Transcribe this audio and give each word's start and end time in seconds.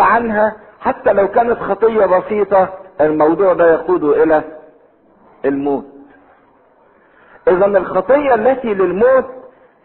عنها 0.00 0.56
حتى 0.80 1.12
لو 1.12 1.28
كانت 1.28 1.58
خطية 1.58 2.06
بسيطة 2.06 2.68
الموضوع 3.00 3.52
ده 3.52 3.72
يقود 3.72 4.04
إلى 4.04 4.42
الموت. 5.44 5.84
إذا 7.48 7.66
الخطية 7.66 8.34
التي 8.34 8.74
للموت 8.74 9.26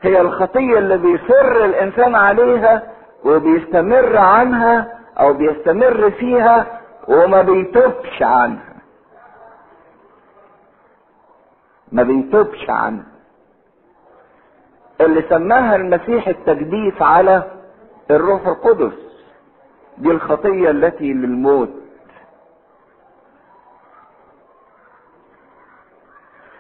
هي 0.02 0.22
الخطية 0.22 0.78
اللي 0.78 0.98
بيصر 0.98 1.66
الإنسان 1.66 2.16
عليها 2.16 2.84
وبيستمر 3.26 4.18
عنها 4.18 5.00
أو 5.20 5.34
بيستمر 5.34 6.12
فيها 6.12 6.82
وما 7.08 7.42
بيتوبش 7.42 8.22
عنها. 8.24 8.76
ما 11.92 12.04
بيتوبش 12.04 12.70
عنها. 12.70 13.06
اللي 15.02 15.24
سماها 15.30 15.76
المسيح 15.76 16.28
التجديف 16.28 17.04
على 17.04 17.44
الروح 18.12 18.48
القدس. 18.48 19.05
دي 19.98 20.12
الخطية 20.12 20.70
التي 20.72 21.14
للموت. 21.14 21.70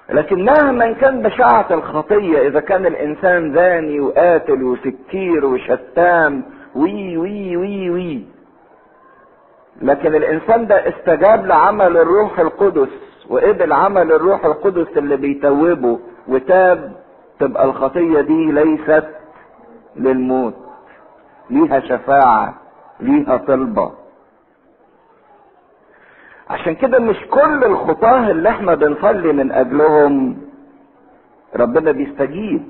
لكن 0.09 0.45
مهما 0.45 0.91
كان 0.91 1.21
بشاعة 1.21 1.65
الخطية 1.71 2.47
إذا 2.47 2.59
كان 2.59 2.85
الإنسان 2.85 3.53
زاني 3.53 3.99
وقاتل 3.99 4.63
وسكير 4.63 5.45
وشتام 5.45 6.43
وي 6.75 7.17
وي 7.17 7.57
وي 7.57 7.89
وي. 7.89 8.25
لكن 9.81 10.15
الإنسان 10.15 10.67
ده 10.67 10.89
استجاب 10.89 11.45
لعمل 11.45 11.97
الروح 11.97 12.39
القدس 12.39 12.89
وقبل 13.29 13.73
عمل 13.73 14.11
الروح 14.11 14.45
القدس 14.45 14.97
اللي 14.97 15.17
بيتوبه 15.17 15.99
وتاب 16.27 16.91
تبقى 17.39 17.65
الخطية 17.65 18.21
دي 18.21 18.51
ليست 18.51 19.05
للموت. 19.95 20.53
ليها 21.49 21.79
شفاعة. 21.79 22.53
ليها 22.99 23.37
طلبة 23.37 23.91
عشان 26.49 26.75
كده 26.75 26.99
مش 26.99 27.17
كل 27.31 27.63
الخطاه 27.63 28.31
اللي 28.31 28.49
إحنا 28.49 28.75
بنصلي 28.75 29.33
من 29.33 29.51
أجلهم 29.51 30.37
ربنا 31.55 31.91
بيستجيب 31.91 32.63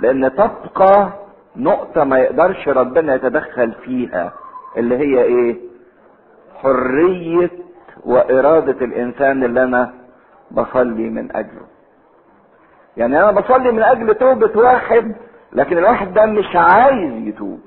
لأن 0.00 0.30
تبقى 0.34 1.08
نقطة 1.56 2.04
ما 2.04 2.18
يقدرش 2.18 2.68
ربنا 2.68 3.14
يتدخل 3.14 3.72
فيها 3.72 4.32
اللي 4.76 4.96
هي 4.98 5.22
إيه؟ 5.22 5.56
حرية 6.62 7.50
وإرادة 8.04 8.84
الإنسان 8.84 9.44
اللي 9.44 9.62
أنا 9.62 9.94
بصلي 10.50 11.10
من 11.10 11.36
أجله. 11.36 11.66
يعني 12.96 13.18
أنا 13.22 13.30
بصلي 13.40 13.72
من 13.72 13.82
أجل 13.82 14.14
توبة 14.14 14.58
واحد 14.60 15.14
لكن 15.52 15.78
الواحد 15.78 16.14
ده 16.14 16.26
مش 16.26 16.56
عايز 16.56 17.12
يتوب. 17.28 17.60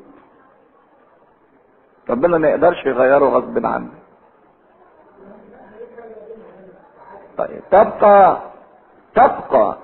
ربنا 2.10 2.38
ما 2.38 2.48
يقدرش 2.48 2.86
يغيره 2.86 3.26
غصب 3.26 3.66
عنه 3.66 3.90
طيب 7.38 7.62
تبقى 7.72 8.42
تبقى 9.16 9.78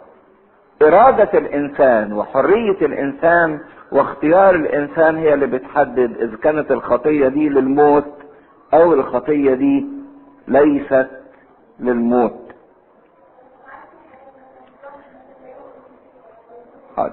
إرادة 0.81 1.37
الإنسان 1.39 2.13
وحرية 2.13 2.77
الإنسان 2.85 3.59
واختيار 3.91 4.55
الإنسان 4.55 5.17
هي 5.17 5.33
اللي 5.33 5.47
بتحدد 5.47 6.17
إذا 6.21 6.37
كانت 6.37 6.71
الخطية 6.71 7.27
دي 7.27 7.49
للموت 7.49 8.13
أو 8.73 8.93
الخطية 8.93 9.53
دي 9.53 9.85
ليست 10.47 11.07
للموت. 11.79 12.51
حاضر 16.97 17.11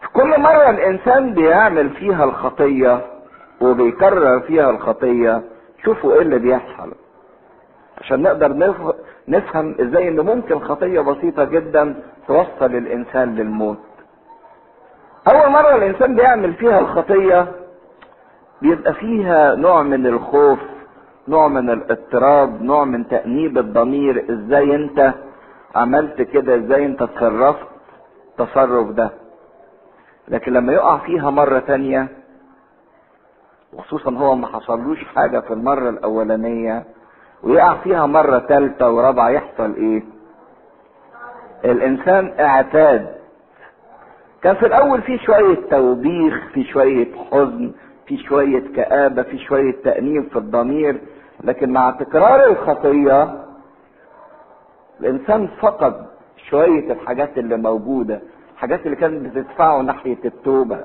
في 0.00 0.08
كل 0.14 0.40
مرة 0.40 0.70
الإنسان 0.70 1.34
بيعمل 1.34 1.90
فيها 1.90 2.24
الخطية 2.24 3.06
وبيكرر 3.64 4.40
فيها 4.40 4.70
الخطية 4.70 5.42
شوفوا 5.84 6.14
إيه 6.14 6.20
اللي 6.22 6.38
بيحصل. 6.38 6.92
عشان 8.00 8.22
نقدر 8.22 8.56
نفهم 9.28 9.74
إزاي 9.80 10.08
إن 10.08 10.20
ممكن 10.20 10.58
خطية 10.58 11.00
بسيطة 11.00 11.44
جدا 11.44 11.94
توصل 12.28 12.66
الإنسان 12.76 13.34
للموت. 13.34 13.78
أول 15.32 15.50
مرة 15.50 15.76
الإنسان 15.76 16.14
بيعمل 16.14 16.54
فيها 16.54 16.78
الخطية 16.80 17.46
بيبقى 18.62 18.94
فيها 18.94 19.54
نوع 19.54 19.82
من 19.82 20.06
الخوف 20.06 20.58
نوع 21.28 21.48
من 21.48 21.70
الاضطراب 21.70 22.62
نوع 22.62 22.84
من 22.84 23.08
تأنيب 23.08 23.58
الضمير. 23.58 24.24
إزاي 24.30 24.74
أنت 24.74 25.14
عملت 25.74 26.22
كده؟ 26.22 26.56
إزاي 26.56 26.86
أنت 26.86 27.02
تصرفت 27.02 27.66
التصرف 28.30 28.90
ده؟ 28.90 29.10
لكن 30.28 30.52
لما 30.52 30.72
يقع 30.72 30.98
فيها 30.98 31.30
مرة 31.30 31.58
تانية 31.58 32.08
وخصوصا 33.76 34.10
هو 34.10 34.34
ما 34.36 34.46
حصلوش 34.46 35.04
حاجة 35.04 35.40
في 35.40 35.52
المرة 35.52 35.88
الأولانية 35.90 36.84
ويقع 37.42 37.74
فيها 37.74 38.06
مرة 38.06 38.38
ثالثة 38.38 38.90
ورابعة 38.90 39.28
يحصل 39.30 39.74
إيه؟ 39.74 40.02
الإنسان 41.64 42.34
اعتاد. 42.40 43.14
كان 44.42 44.54
في 44.56 44.66
الأول 44.66 45.02
في 45.02 45.18
شوية 45.18 45.58
توبيخ 45.70 46.34
في 46.54 46.64
شوية 46.64 47.08
حزن 47.30 47.72
في 48.06 48.16
شوية 48.18 48.72
كآبة 48.76 49.22
في 49.22 49.38
شوية 49.38 49.74
تأنيب 49.84 50.28
في 50.30 50.36
الضمير 50.36 51.00
لكن 51.44 51.70
مع 51.72 51.90
تكرار 51.90 52.44
الخطية 52.50 53.44
الإنسان 55.00 55.48
فقد 55.60 56.06
شوية 56.50 56.92
الحاجات 56.92 57.38
اللي 57.38 57.56
موجودة 57.56 58.20
الحاجات 58.54 58.86
اللي 58.86 58.96
كانت 58.96 59.26
بتدفعه 59.36 59.80
ناحية 59.82 60.18
التوبة. 60.24 60.84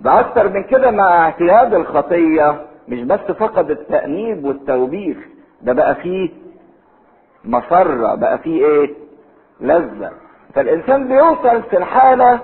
ده 0.00 0.20
أكتر 0.20 0.48
من 0.48 0.62
كده 0.62 0.90
مع 0.90 1.24
اعتياد 1.24 1.74
الخطية 1.74 2.66
مش 2.88 3.02
بس 3.02 3.20
فقد 3.20 3.70
التأنيب 3.70 4.44
والتوبيخ 4.44 5.16
ده 5.62 5.72
بقى 5.72 5.94
فيه 5.94 6.28
مسرة 7.44 8.14
بقى 8.14 8.38
فيه 8.38 8.66
إيه؟ 8.66 8.90
لذة. 9.60 10.10
فالإنسان 10.54 11.08
بيوصل 11.08 11.62
في 11.62 11.76
الحالة 11.76 12.40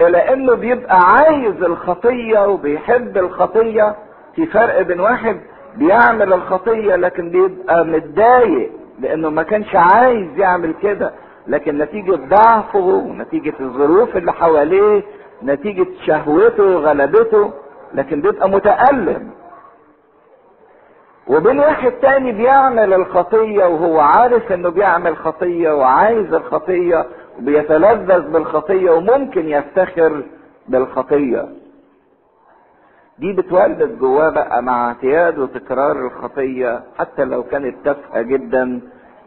إلى 0.00 0.32
إنه 0.32 0.54
بيبقى 0.54 1.00
عايز 1.00 1.62
الخطية 1.62 2.46
وبيحب 2.48 3.16
الخطية. 3.16 3.94
في 4.34 4.46
فرق 4.46 4.82
بين 4.82 5.00
واحد 5.00 5.40
بيعمل 5.76 6.32
الخطية 6.32 6.96
لكن 6.96 7.30
بيبقى 7.30 7.84
متضايق 7.84 8.70
لأنه 9.00 9.30
ما 9.30 9.42
كانش 9.42 9.76
عايز 9.76 10.38
يعمل 10.38 10.74
كده 10.82 11.12
لكن 11.46 11.78
نتيجة 11.78 12.12
ضعفه 12.16 12.78
ونتيجة 12.78 13.52
الظروف 13.60 14.16
اللي 14.16 14.32
حواليه 14.32 15.02
نتيجة 15.42 15.86
شهوته 16.06 16.62
وغلبته 16.64 17.52
لكن 17.94 18.20
بيبقى 18.20 18.48
متألم. 18.50 19.30
وبين 21.28 21.58
واحد 21.60 21.92
تاني 21.92 22.32
بيعمل 22.32 22.92
الخطية 22.94 23.64
وهو 23.64 24.00
عارف 24.00 24.52
إنه 24.52 24.68
بيعمل 24.68 25.16
خطية 25.16 25.70
وعايز 25.70 26.34
الخطية 26.34 27.06
وبيتلذذ 27.38 28.30
بالخطية 28.30 28.90
وممكن 28.90 29.48
يفتخر 29.48 30.22
بالخطية. 30.68 31.48
دي 33.18 33.32
بتولد 33.32 33.98
جواه 33.98 34.30
بقى 34.30 34.62
مع 34.62 34.88
اعتياد 34.88 35.38
وتكرار 35.38 36.06
الخطية 36.06 36.82
حتى 36.98 37.24
لو 37.24 37.42
كانت 37.42 37.76
تافهة 37.84 38.22
جدا 38.22 38.80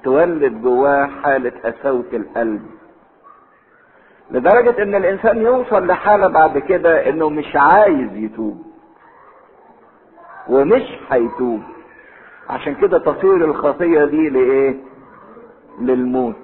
تولد 0.03 0.61
جواه 0.61 1.05
حالة 1.23 1.51
قساوة 1.63 2.05
القلب. 2.13 2.61
لدرجة 4.31 4.84
إن 4.84 4.96
الإنسان 4.96 5.42
يوصل 5.42 5.88
لحالة 5.88 6.28
بعد 6.28 6.58
كده 6.58 7.09
إنه 7.09 7.30
مش 7.30 7.56
عايز 7.56 8.16
يتوب 8.16 8.62
ومش 10.50 10.84
هيتوب 11.09 11.59
عشان 12.50 12.75
كده 12.75 13.00
تصير 13.00 13.36
الخطية 13.46 14.06
دي 14.06 14.30
لإيه؟ 14.30 14.75
للموت. 15.81 16.36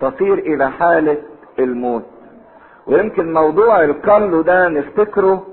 تصير 0.00 0.34
إلى 0.34 0.70
حالة 0.70 1.16
الموت. 1.58 2.02
ويمكن 2.86 3.32
موضوع 3.32 3.84
الكلو 3.84 4.40
ده 4.42 4.68
نفتكره 4.68 5.46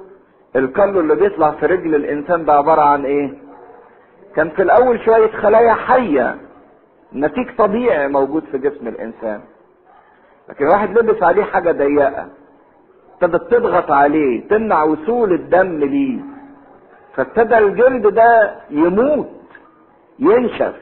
الكلو 0.55 0.99
اللي 0.99 1.15
بيطلع 1.15 1.51
في 1.51 1.65
رجل 1.65 1.95
الإنسان 1.95 2.45
ده 2.45 2.53
عبارة 2.53 2.81
عن 2.81 3.05
إيه؟ 3.05 3.33
كان 4.35 4.49
في 4.49 4.61
الأول 4.61 4.99
شوية 5.05 5.31
خلايا 5.31 5.73
حية 5.73 6.35
نتيج 7.13 7.55
طبيعي 7.57 8.07
موجود 8.07 8.43
في 8.51 8.57
جسم 8.57 8.87
الإنسان. 8.87 9.41
لكن 10.49 10.65
واحد 10.65 10.97
لبس 10.97 11.23
عليه 11.23 11.43
حاجة 11.43 11.71
ضيقة. 11.71 12.25
ابتدت 13.21 13.51
تضغط 13.51 13.91
عليه 13.91 14.47
تمنع 14.47 14.83
وصول 14.83 15.33
الدم 15.33 15.79
ليه؟ 15.79 16.19
فابتدى 17.15 17.57
الجلد 17.57 18.07
ده 18.07 18.51
يموت 18.69 19.29
ينشف. 20.19 20.73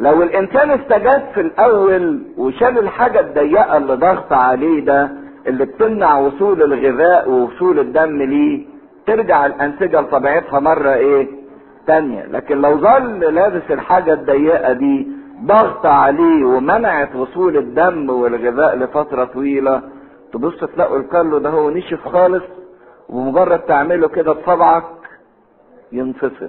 لو 0.00 0.22
الإنسان 0.22 0.70
استجاب 0.70 1.22
في 1.34 1.40
الأول 1.40 2.22
وشال 2.38 2.78
الحاجة 2.78 3.20
الضيقة 3.20 3.76
اللي 3.76 3.94
ضغط 3.94 4.32
عليه 4.32 4.84
ده 4.84 5.10
اللي 5.46 5.64
بتمنع 5.64 6.18
وصول 6.18 6.62
الغذاء 6.62 7.30
ووصول 7.30 7.78
الدم 7.78 8.22
ليه 8.22 8.66
ترجع 9.06 9.46
الأنسجة 9.46 10.00
لطبيعتها 10.00 10.60
مرة 10.60 10.94
إيه؟ 10.94 11.28
تانية. 11.86 12.26
لكن 12.26 12.60
لو 12.60 12.78
ظل 12.78 13.34
لابس 13.34 13.62
الحاجة 13.70 14.12
الضيقة 14.12 14.72
دي 14.72 15.08
ضغط 15.44 15.86
عليه 15.86 16.44
ومنعت 16.44 17.16
وصول 17.16 17.56
الدم 17.56 18.10
والغذاء 18.10 18.76
لفترة 18.76 19.24
طويلة. 19.24 19.82
تبص 20.32 20.64
تلاقوا 20.64 20.98
الكالو 20.98 21.38
ده 21.38 21.50
هو 21.50 21.70
نشف 21.70 22.08
خالص 22.08 22.44
وبمجرد 23.08 23.58
تعمله 23.60 24.08
كده 24.08 24.32
بصبعك 24.32 24.84
ينفصل 25.92 26.48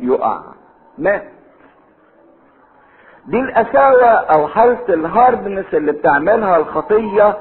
يقع. 0.00 0.40
مات. 0.98 1.22
دي 3.26 3.40
القساوة 3.40 4.06
أو 4.08 4.46
حالة 4.48 4.78
ال 4.88 4.97
hardness 4.97 5.66
اللي 5.74 5.92
بتعملها 5.92 6.56
الخطية. 6.56 7.36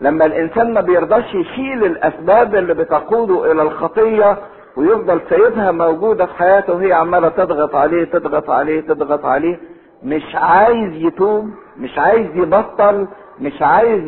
لما 0.00 0.24
الإنسان 0.26 0.74
ما 0.74 0.80
بيرضاش 0.80 1.34
يشيل 1.34 1.84
الأسباب 1.84 2.54
اللي 2.54 2.74
بتقوده 2.74 3.52
إلى 3.52 3.62
الخطية 3.62 4.38
ويفضل 4.76 5.20
سايبها 5.30 5.70
موجودة 5.72 6.26
في 6.26 6.34
حياته 6.34 6.72
وهي 6.72 6.92
عمالة 6.92 7.28
تضغط 7.28 7.74
عليه 7.74 8.04
تضغط 8.04 8.50
عليه 8.50 8.80
تضغط 8.80 9.24
عليه 9.24 9.58
مش 10.04 10.34
عايز 10.34 10.92
يتوب 10.92 11.50
مش 11.76 11.98
عايز 11.98 12.36
يبطل 12.36 13.06
مش 13.40 13.62
عايز 13.62 14.04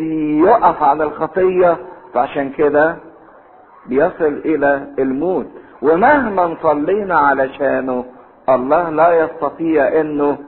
يقف 0.46 0.82
عن 0.82 1.02
الخطية. 1.02 1.76
فعشان 2.14 2.50
كده 2.50 2.96
بيصل 3.87 4.40
إلى 4.44 4.87
الموت. 4.98 5.46
ومهما 5.82 6.56
صلينا 6.62 7.19
علشانه 7.19 8.04
الله 8.48 8.90
لا 8.90 9.12
يستطيع 9.25 10.00
إنه 10.00 10.38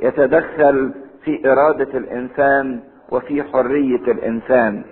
يتدخل 0.00 0.94
في 1.24 1.52
إرادة 1.52 1.98
الإنسان 1.98 2.80
وفي 3.10 3.42
حرية 3.42 4.12
الإنسان. 4.12 4.82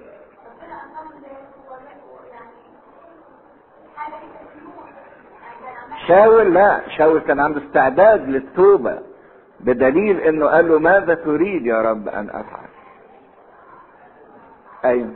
شاول 6.08 6.54
لا 6.54 6.80
شاول 6.96 7.20
كان 7.20 7.40
عنده 7.40 7.60
استعداد 7.66 8.28
للتوبة. 8.28 8.98
بدليل 9.64 10.20
إنه 10.20 10.46
قال 10.46 10.68
له 10.68 10.78
ماذا 10.78 11.14
تريد 11.14 11.66
يا 11.66 11.82
رب 11.82 12.08
أن 12.08 12.28
أفعل؟ 12.30 12.68
أيوه 14.84 15.10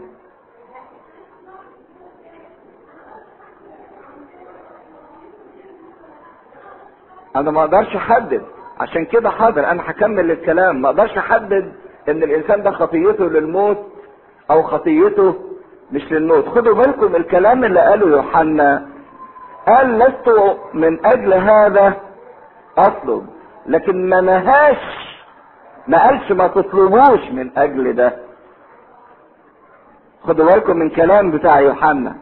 أنا 7.37 7.51
ما 7.51 7.61
أقدرش 7.61 7.97
أحدد. 7.97 8.43
عشان 8.81 9.05
كده 9.05 9.31
حاضر 9.31 9.71
أنا 9.71 9.83
هكمل 9.91 10.31
الكلام. 10.31 10.83
ما 10.83 10.89
أقدرش 10.89 11.19
أحدد 11.19 11.73
إن 12.09 12.23
الإنسان 12.23 12.63
ده 12.63 12.71
خطيته 12.71 13.25
للموت 13.25 13.79
أو 14.51 14.63
خطيته 14.63 15.35
مش 15.93 16.13
للموت. 16.13 16.49
خدوا 16.49 16.75
بالكم 16.75 17.17
الكلام 17.17 17.65
اللي 17.65 17.81
قاله 17.81 18.07
يوحنا. 18.09 18.87
قال 19.69 19.99
لست 19.99 20.57
من 20.75 21.07
أجل 21.07 21.35
هذا 21.35 21.95
أطلب. 22.79 23.27
لكن 23.67 24.09
ما 24.09 24.21
نهاش 24.21 24.77
ما 25.89 26.07
قالش 26.07 26.33
ما 26.33 26.47
تطلبوش 26.49 27.31
من 27.33 27.51
أجل 27.59 27.93
ده. 27.97 28.17
خدوا 30.23 30.47
بالكم 30.51 30.77
من 30.77 30.91
كلام 30.91 31.31
بتاع 31.31 31.61
يوحنا. 31.61 32.15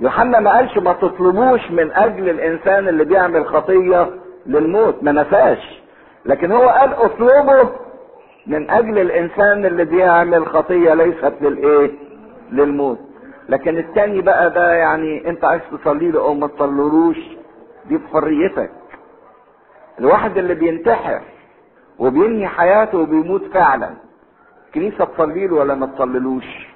يوحنا 0.00 0.40
ما 0.40 0.50
قالش 0.56 0.78
ما 0.78 0.92
تطلبوش 0.92 1.70
من 1.70 1.92
أجل 1.92 2.28
الإنسان 2.28 2.88
اللي 2.88 3.04
بيعمل 3.04 3.46
خطية 3.46 4.10
للموت 4.46 5.02
ما 5.02 5.12
نفاش 5.12 5.82
لكن 6.24 6.52
هو 6.52 6.68
قال 6.68 6.92
اطلبه 6.94 7.70
من 8.46 8.70
أجل 8.70 8.98
الإنسان 8.98 9.66
اللي 9.66 9.84
بيعمل 9.84 10.46
خطية 10.46 10.94
ليست 10.94 11.32
للإيه؟ 11.40 11.90
للموت. 12.52 12.98
لكن 13.48 13.78
التاني 13.78 14.20
بقى 14.20 14.50
ده 14.50 14.72
يعني 14.72 15.28
أنت 15.30 15.44
عايز 15.44 15.62
تصلي 15.72 16.10
له 16.10 16.20
أو 16.20 16.34
ما 16.34 16.46
تصليلوش 16.46 17.16
دي 17.88 17.96
بحريتك 17.96 18.70
الواحد 20.00 20.38
اللي 20.38 20.54
بينتحر 20.54 21.20
وبينهي 21.98 22.48
حياته 22.48 22.98
وبيموت 22.98 23.44
فعلا 23.44 23.90
الكنيسه 24.66 25.04
تصلي 25.04 25.46
له 25.46 25.54
ولا 25.56 25.74
ما 25.74 25.86
تصليلوش 25.86 26.68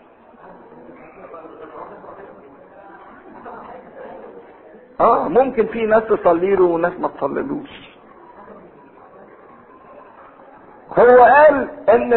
آه 5.00 5.28
ممكن 5.28 5.66
في 5.66 5.86
ناس 5.86 6.02
تصلي 6.04 6.56
له 6.56 6.64
وناس 6.64 6.92
ما 7.00 7.08
تصليلوش 7.08 7.92
هو 10.98 11.22
قال 11.24 11.68
إن 11.88 12.12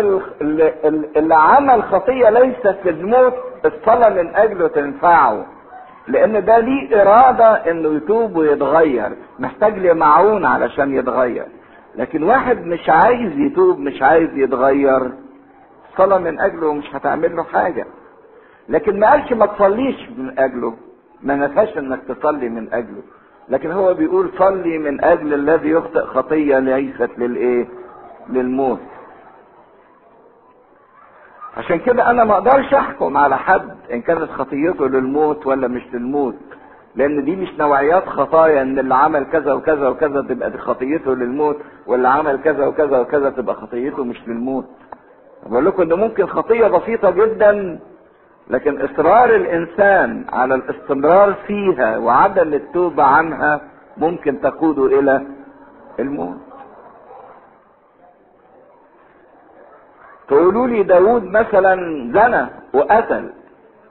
اللي 1.17 1.35
عمل 1.35 1.83
خطية 1.83 2.29
ليست 2.29 2.77
للموت 2.85 3.33
الصلاة 3.65 4.09
من 4.09 4.35
أجله 4.35 4.67
تنفعه. 4.67 5.45
لأن 6.07 6.45
ده 6.45 6.59
ليه 6.59 7.01
إرادة 7.01 7.71
انه 7.71 7.95
يتوب 7.95 8.35
ويتغير. 8.35 9.11
محتاج 9.39 9.77
لمعون 9.77 10.45
علشان 10.45 10.93
يتغير. 10.93 11.45
لكن 11.95 12.23
واحد 12.23 12.65
مش 12.65 12.89
عايز 12.89 13.31
يتوب 13.39 13.79
مش 13.79 14.01
عايز 14.01 14.29
يتغير 14.37 15.11
الصلاة 15.91 16.17
من 16.17 16.39
أجله 16.39 16.73
مش 16.73 16.95
هتعمل 16.95 17.35
له 17.35 17.43
حاجة. 17.43 17.85
لكن 18.69 18.99
ما 18.99 19.11
قالش 19.11 19.33
ما 19.33 19.45
تصليش 19.45 20.09
من 20.17 20.39
أجله. 20.39 20.73
ما 21.23 21.35
نفاش 21.35 21.77
إنك 21.77 21.99
تصلي 22.07 22.49
من 22.49 22.73
أجله. 22.73 23.01
لكن 23.49 23.71
هو 23.71 23.93
بيقول 23.93 24.29
صلي 24.37 24.77
من 24.77 25.03
أجل 25.03 25.33
الذي 25.33 25.69
يخطئ 25.69 26.01
خطية 26.01 26.59
ليست 26.59 27.09
للإيه؟ 27.17 27.67
للموت. 28.29 28.79
عشان 31.57 31.79
كده 31.79 32.09
أنا 32.09 32.23
ما 32.23 32.33
أقدرش 32.33 32.73
أحكم 32.73 33.17
على 33.17 33.37
حد 33.37 33.69
إن 33.93 34.01
كانت 34.01 34.31
خطيته 34.31 34.87
للموت 34.87 35.47
ولا 35.47 35.67
مش 35.67 35.81
للموت. 35.93 36.35
لأن 36.95 37.23
دي 37.25 37.35
مش 37.35 37.49
نوعيات 37.59 38.05
خطايا 38.09 38.61
إن 38.61 38.79
اللي 38.79 38.95
عمل 38.95 39.25
كذا 39.25 39.53
وكذا 39.53 39.87
وكذا 39.87 40.21
تبقى 40.21 40.51
دي 40.51 40.57
خطيته 40.57 41.15
للموت 41.15 41.57
واللي 41.87 42.07
عمل 42.07 42.41
كذا 42.43 42.65
وكذا 42.67 42.99
وكذا 42.99 43.29
تبقى 43.29 43.55
خطيته 43.55 44.03
مش 44.03 44.27
للموت. 44.27 44.65
بقول 45.45 45.65
لكم 45.65 45.81
إن 45.81 45.93
ممكن 45.93 46.25
خطية 46.25 46.67
بسيطة 46.67 47.11
جدا 47.11 47.79
لكن 48.49 48.81
إصرار 48.81 49.35
الإنسان 49.35 50.25
على 50.33 50.55
الاستمرار 50.55 51.33
فيها 51.47 51.97
وعدم 51.97 52.53
التوبة 52.53 53.03
عنها 53.03 53.61
ممكن 53.97 54.41
تقوده 54.41 54.99
إلى 54.99 55.21
الموت. 55.99 56.37
تقولوا 60.27 60.67
لي 60.67 60.83
داود 60.83 61.23
مثلا 61.23 61.75
زنى 62.13 62.47
وقتل. 62.73 63.33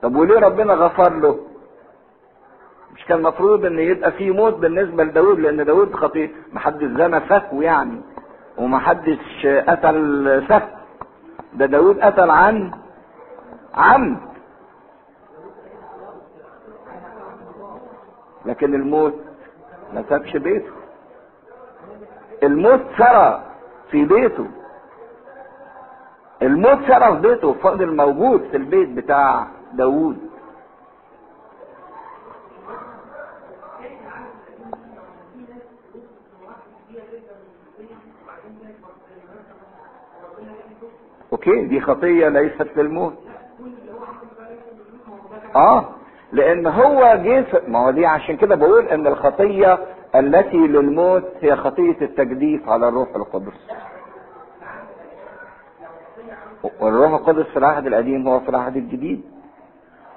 طب 0.03 0.17
وليه 0.17 0.39
ربنا 0.41 0.75
غفر 0.75 1.13
له؟ 1.15 1.39
مش 2.95 3.05
كان 3.05 3.19
المفروض 3.19 3.65
إن 3.65 3.79
يبقى 3.79 4.13
في 4.13 4.31
موت 4.31 4.55
بالنسبة 4.55 5.05
لداود 5.05 5.39
لأن 5.41 5.65
داود 5.65 5.95
خطير. 5.95 6.31
محدش 6.53 6.85
زنى 6.85 7.21
فكو 7.21 7.63
يعني 7.63 8.01
ومحدش 8.59 9.47
قتل 9.69 10.43
فك 10.49 10.69
ده 11.55 11.67
داود 11.67 12.01
قتل 12.01 12.31
عن 12.31 12.71
عمد. 13.75 14.19
لكن 18.47 18.75
الموت 18.75 19.15
ما 19.95 20.05
سابش 20.09 20.37
بيته. 20.37 20.73
الموت 22.43 22.81
سرى 22.99 23.43
في 23.91 24.05
بيته. 24.05 24.47
الموت 26.45 26.79
في 26.79 27.21
بيته 27.21 27.53
فضل 27.53 27.97
موجود 27.97 28.43
في 28.51 28.57
البيت 28.57 28.89
بتاع 28.89 29.47
داوود. 29.73 30.19
أوكي 41.33 41.65
دي 41.65 41.81
خطية 41.81 42.29
ليست 42.29 42.69
للموت. 42.77 43.15
آه 45.57 45.85
لأن 46.33 46.67
هو 46.67 47.17
جه 47.25 47.47
ما 47.69 47.79
هو 47.79 47.91
دي 47.91 48.07
عشان 48.07 48.37
كده 48.37 48.55
بقول 48.55 48.89
إن 48.89 49.07
الخطية 49.07 49.79
التي 50.15 50.57
للموت 50.57 51.25
هي 51.41 51.57
خطية 51.57 51.97
التجديف 52.03 52.69
على 52.69 52.89
الروح 52.89 53.09
القدس. 53.17 53.71
والروح 56.81 57.13
القدس 57.13 57.47
في 57.47 57.57
العهد 57.57 57.87
القديم 57.87 58.29
هو 58.29 58.41
في 58.41 58.49
العهد 58.49 58.77
الجديد. 58.77 59.23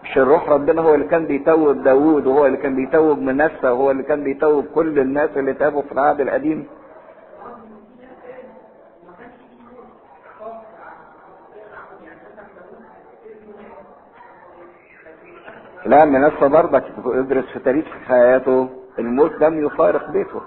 مش 0.03 0.17
الروح 0.17 0.49
ربنا 0.49 0.81
هو 0.81 0.95
اللي 0.95 1.07
كان 1.07 1.25
بيتوب 1.25 1.83
داوود 1.83 2.27
وهو 2.27 2.45
اللي 2.45 2.57
كان 2.57 2.75
بيتوب 2.75 3.19
منسى 3.19 3.67
وهو 3.67 3.91
اللي 3.91 4.03
كان 4.03 4.23
بيتوب 4.23 4.65
كل 4.65 4.99
الناس 4.99 5.29
اللي 5.37 5.53
تابوا 5.53 5.81
في 5.81 5.91
العهد 5.91 6.21
القديم. 6.21 6.67
لا 15.85 16.05
منسى 16.05 16.47
برضك 16.47 16.83
ادرس 17.05 17.45
في 17.45 17.59
تاريخ 17.59 17.85
حياته. 18.07 18.69
الموت 18.99 19.31
لم 19.41 19.65
يفارق 19.65 20.09
بيته. 20.09 20.41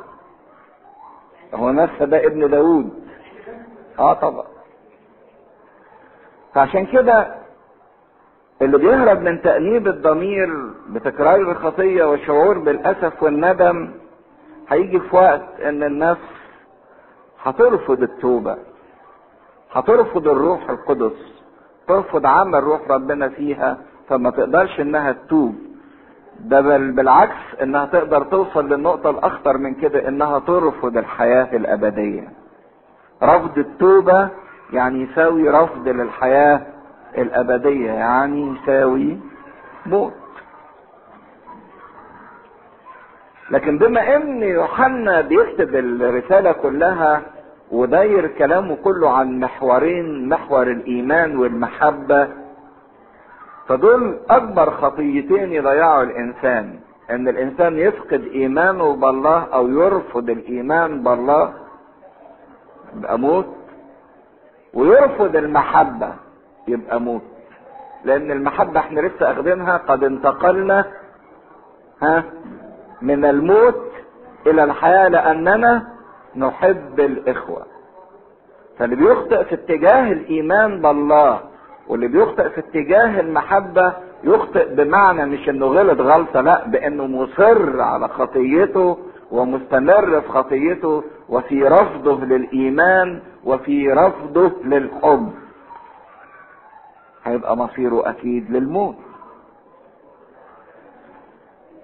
هو 1.55 1.73
نسى 1.73 2.07
ده 2.07 2.27
ابن 2.27 2.51
داوود. 2.51 2.91
آه 3.99 4.13
طبعا. 4.15 4.60
فعشان 6.55 6.87
كده 6.87 7.35
اللي 8.63 8.79
بيهرب 8.79 9.21
من 9.23 9.43
تأنيب 9.43 9.87
الضمير 9.89 10.49
بتكرار 10.89 11.37
الخطية 11.37 12.05
والشعور 12.05 12.59
بالأسف 12.59 13.23
والندم 13.23 13.91
هيجي 14.69 15.01
في 15.01 15.17
وقت 15.17 15.61
إن 15.61 15.83
النفس 15.83 16.31
هترفض 17.43 18.03
التوبة 18.03 18.57
هترفض 19.73 20.29
الروح 20.29 20.71
القدس 20.71 21.13
ترفض 21.89 22.27
عمل 22.27 22.65
روح 22.65 22.81
ربنا 22.91 23.29
فيها 23.29 23.79
فما 24.09 24.31
تقدرش 24.31 24.81
إنها 24.81 25.13
تتوب. 25.13 25.55
ده 26.41 26.61
بل 26.61 26.93
بالعكس 26.93 27.37
إنها 27.63 27.87
تقدر 27.87 28.23
توصل 28.25 28.69
للنقطة 28.69 29.11
الأخطر 29.11 29.59
من 29.59 29.75
كده 29.75 30.09
إنها 30.09 30.39
ترفض 30.39 30.97
الحياة 30.97 31.57
الأبدية. 31.57 32.29
رفض 33.23 33.59
التوبة 33.59 34.29
يعني 34.73 35.03
يساوي 35.03 35.49
رفض 35.51 35.89
للحياة 35.89 36.61
الأبدية 37.19 37.91
يعني 37.91 38.55
يساوي 38.57 39.19
موت. 39.87 40.13
لكن 43.51 43.79
بما 43.79 44.17
إن 44.17 44.43
يوحنا 44.43 45.21
بيكتب 45.21 45.75
الرسالة 45.77 46.53
كلها 46.53 47.23
وداير 47.71 48.27
كلامه 48.27 48.75
كله 48.85 49.11
عن 49.11 49.41
محورين 49.41 50.29
محور 50.29 50.63
الإيمان 50.63 51.37
والمحبة 51.39 52.29
فدول 53.69 54.19
أكبر 54.31 54.71
خطيتين 54.71 55.53
يضيعوا 55.53 56.03
الإنسان 56.03 56.79
إن 57.11 57.29
الإنسان 57.29 57.79
يفقد 57.79 58.23
إيمانه 58.35 58.97
بالله 58.97 59.45
أو 59.55 59.69
يرفض 59.69 60.31
الإيمان 60.31 61.03
بالله 61.03 61.53
يبقى 62.97 63.19
موت 63.19 63.47
ويرفض 64.75 65.37
المحبة 65.37 66.13
يبقى 66.69 67.01
موت. 67.01 67.23
لأن 68.05 68.31
المحبة 68.31 68.81
إحنا 68.81 69.01
لسه 69.01 69.31
أخدينها 69.33 69.77
قد 69.77 70.05
انتقلنا 70.05 70.85
ها 72.03 72.25
من 73.03 73.25
الموت 73.25 73.91
إلى 74.47 74.65
الحياة 74.65 75.09
لأننا 75.09 75.89
نحب 76.37 77.01
الإخوة. 77.01 77.67
فاللي 78.79 78.97
بيخطئ 78.97 79.45
في 79.45 79.55
اتجاه 79.55 80.13
الإيمان 80.13 80.83
بالله 80.83 81.41
واللي 81.89 82.09
بيخطئ 82.09 82.49
في 82.49 82.59
اتجاه 82.61 83.21
المحبة 83.21 83.93
يخطئ 84.25 84.75
بمعنى 84.75 85.25
مش 85.27 85.49
إنه 85.49 85.67
غلط 85.67 86.01
غلطة 86.01 86.41
لأ 86.41 86.67
بإنه 86.67 87.07
مصر 87.07 87.81
على 87.81 88.09
خطيته 88.09 88.99
ومستمر 89.31 90.21
في 90.21 90.29
خطيته 90.29 91.03
وفي 91.29 91.63
رفضه 91.65 92.21
للإيمان 92.25 93.23
وفي 93.45 93.93
رفضه 93.93 94.53
للحب. 94.65 95.33
هيبقى 97.25 97.57
مصيره 97.57 98.11
أكيد 98.11 98.51
للموت. 98.51 98.97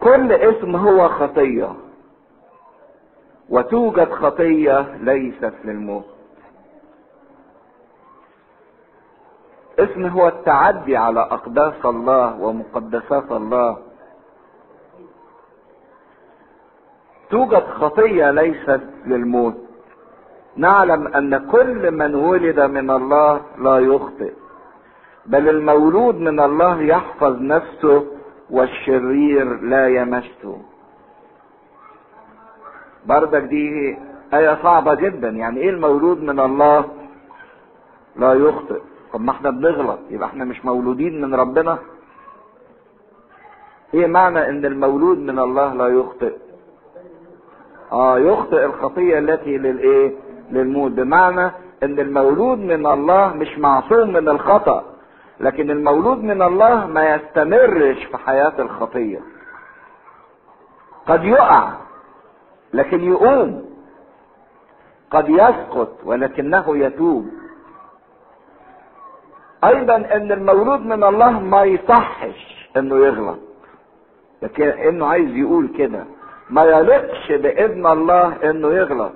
كل 0.00 0.32
اسم 0.32 0.76
هو 0.76 1.08
خطية 1.08 1.72
وتوجد 3.48 4.10
خطية 4.12 4.96
ليست 5.00 5.54
للموت. 5.64 6.04
اسم 9.78 10.06
هو 10.06 10.28
التعدي 10.28 10.96
على 10.96 11.20
أقداس 11.20 11.74
الله 11.84 12.40
ومقدسات 12.40 13.32
الله. 13.32 13.85
توجد 17.30 17.64
خطية 17.66 18.30
ليست 18.30 18.80
للموت. 19.06 19.54
نعلم 20.56 21.06
أن 21.06 21.46
كل 21.50 21.90
من 21.90 22.14
ولد 22.14 22.60
من 22.60 22.90
الله 22.90 23.40
لا 23.58 23.78
يخطئ 23.78 24.32
بل 25.26 25.48
المولود 25.48 26.14
من 26.14 26.40
الله 26.40 26.80
يحفظ 26.82 27.40
نفسه 27.42 28.04
والشرير 28.50 29.60
لا 29.60 29.88
يمسه. 29.88 30.58
بردك 33.06 33.42
دي 33.42 33.96
آية 34.34 34.58
صعبة 34.62 34.94
جدا 34.94 35.28
يعني 35.28 35.60
إيه 35.60 35.70
المولود 35.70 36.22
من 36.22 36.40
الله 36.40 36.84
لا 38.16 38.32
يخطئ؟ 38.34 38.80
طب 39.12 39.20
ما 39.20 39.30
إحنا 39.30 39.50
بنغلط 39.50 39.98
يبقى 40.10 40.28
إحنا 40.28 40.44
مش 40.44 40.64
مولودين 40.64 41.20
من 41.20 41.34
ربنا؟ 41.34 41.78
إيه 43.94 44.06
معنى 44.06 44.48
إن 44.48 44.64
المولود 44.66 45.18
من 45.18 45.38
الله 45.38 45.74
لا 45.74 45.86
يخطئ؟ 45.88 46.32
آه 47.92 48.18
يخطئ 48.18 48.64
الخطية 48.64 49.18
التي 49.18 49.58
للايه 49.58 50.12
للموت. 50.50 50.92
بمعنى 50.92 51.50
إن 51.82 52.00
المولود 52.00 52.58
من 52.58 52.86
الله 52.86 53.32
مش 53.34 53.58
معصوم 53.58 54.12
من 54.12 54.28
الخطأ 54.28 54.84
لكن 55.40 55.70
المولود 55.70 56.18
من 56.24 56.42
الله 56.42 56.86
ما 56.86 57.14
يستمرش 57.14 58.04
في 58.04 58.16
حياة 58.16 58.52
الخطية. 58.58 59.20
قد 61.06 61.24
يقع 61.24 61.72
لكن 62.72 63.00
يقوم. 63.04 63.64
قد 65.10 65.28
يسقط 65.28 65.92
ولكنه 66.04 66.76
يتوب. 66.76 67.26
أيضا 69.64 69.96
إن 69.96 70.32
المولود 70.32 70.80
من 70.80 71.04
الله 71.04 71.30
ما 71.40 71.64
يصحش 71.64 72.68
إنه 72.76 72.96
يغلط 72.96 73.38
لكن 74.42 74.64
إنه 74.68 75.06
عايز 75.06 75.30
يقول 75.36 75.68
كده. 75.78 76.04
ما 76.50 76.64
يليقش 76.64 77.32
بابن 77.32 77.86
الله 77.86 78.36
إنه 78.50 78.68
يغلط. 78.72 79.12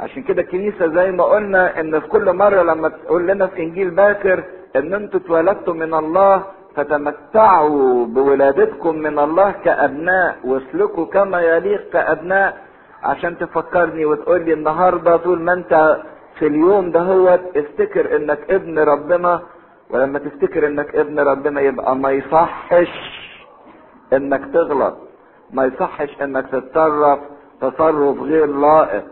عشان 0.00 0.22
كده 0.22 0.42
الكنيسة 0.42 0.86
زي 0.86 1.10
ما 1.12 1.24
قلنا 1.24 1.80
إن 1.80 2.00
في 2.00 2.06
كل 2.08 2.32
مرة 2.32 2.62
لما 2.62 2.88
تقول 2.88 3.26
لنا 3.28 3.46
في 3.46 3.62
إنجيل 3.62 3.90
باكر 3.90 4.44
إن 4.76 4.94
أنتوا 4.94 5.20
اتولدتوا 5.20 5.74
من 5.74 5.94
الله 5.94 6.44
فتمتعوا 6.76 8.06
بولادتكم 8.06 8.96
من 8.96 9.18
الله 9.18 9.50
كأبناء 9.64 10.36
واسلكوا 10.44 11.06
كما 11.06 11.40
يليق 11.40 11.90
كأبناء. 11.90 12.56
عشان 13.02 13.38
تفكرني 13.38 14.04
وتقول 14.04 14.44
لي 14.44 14.52
النهارده 14.52 15.16
طول 15.16 15.40
ما 15.40 15.52
أنت 15.52 15.98
في 16.38 16.46
اليوم 16.46 16.90
ده 16.90 17.00
هو 17.00 17.38
افتكر 17.56 18.16
إنك 18.16 18.50
ابن 18.50 18.78
ربنا. 18.78 19.40
ولما 19.90 20.18
تفتكر 20.18 20.66
إنك 20.66 20.94
ابن 20.96 21.20
ربنا 21.20 21.60
يبقى 21.60 21.96
ما 21.96 22.10
يصحش 22.10 22.92
إنك 24.12 24.52
تغلط. 24.54 24.96
ما 25.50 25.64
يصحش 25.64 26.22
إنك 26.22 26.46
تتصرف 26.46 27.18
تصرف 27.60 28.20
غير 28.20 28.46
لائق. 28.46 29.04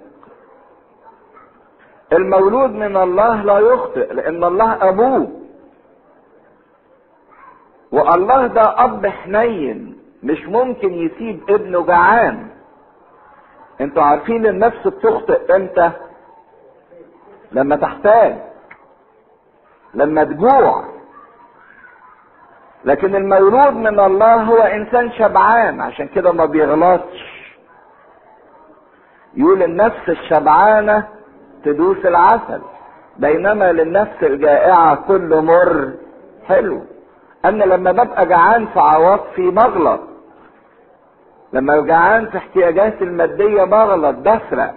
المولود 2.12 2.70
من 2.70 2.96
الله 2.96 3.42
لا 3.42 3.58
يخطئ 3.58 4.12
لأن 4.12 4.44
الله 4.44 4.88
أبوه. 4.88 5.30
والله 7.92 8.46
ده 8.46 8.84
أب 8.84 9.06
حنين 9.06 9.98
مش 10.22 10.46
ممكن 10.46 10.92
يسيب 10.94 11.50
ابنه 11.50 11.86
جعان. 11.86 12.48
أنتوا 13.80 14.02
عارفين 14.02 14.46
النفس 14.46 14.86
بتخطئ 14.86 15.56
إمتى؟ 15.56 15.90
لما 17.52 17.76
تحتاج 17.76 18.36
لما 19.94 20.24
تجوع. 20.24 20.95
لكن 22.86 23.16
المولود 23.16 23.72
من 23.76 24.00
الله 24.00 24.34
هو 24.34 24.56
إنسان 24.62 25.12
شبعان 25.12 25.80
عشان 25.80 26.08
كده 26.08 26.32
ما 26.32 26.44
بيغلطش. 26.44 27.36
يقول 29.34 29.62
النفس 29.62 30.08
الشبعانة 30.08 31.08
تدوس 31.64 32.06
العسل 32.06 32.60
بينما 33.18 33.72
للنفس 33.72 34.22
الجائعة 34.22 34.94
كل 35.08 35.40
مر. 35.40 35.90
حلو. 36.48 36.80
أنا 37.44 37.64
لما 37.64 37.92
ببقى 37.92 38.26
جعان 38.26 38.66
في 38.66 38.80
عواطفي 38.80 39.50
بغلط 39.50 40.00
لما 41.52 41.80
جعان 41.80 42.26
في 42.26 42.38
احتياجاتي 42.38 43.04
المادية 43.04 43.64
بغلط 43.64 44.16
بسرق. 44.16 44.74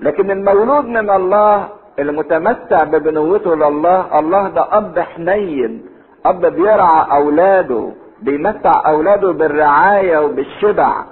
لكن 0.00 0.30
المولود 0.30 0.84
من 0.84 1.10
الله 1.10 1.68
المتمتع 1.98 2.84
ببنوته 2.84 3.56
لله 3.56 4.18
الله 4.18 4.48
ده 4.48 4.76
أب 4.76 4.98
حنين. 4.98 5.93
أب 6.26 6.46
بيرعى 6.46 7.12
أولاده 7.12 7.90
بيمتع 8.22 8.82
أولاده 8.86 9.32
بالرعاية 9.32 10.18
وبالشبع. 10.18 11.04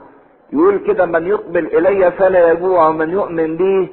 يقول 0.52 0.78
كده 0.78 1.06
من 1.06 1.26
يقبل 1.26 1.66
إلي 1.66 2.10
فلا 2.12 2.50
يجوع 2.52 2.88
ومن 2.88 3.10
يؤمن 3.10 3.56
بي 3.56 3.92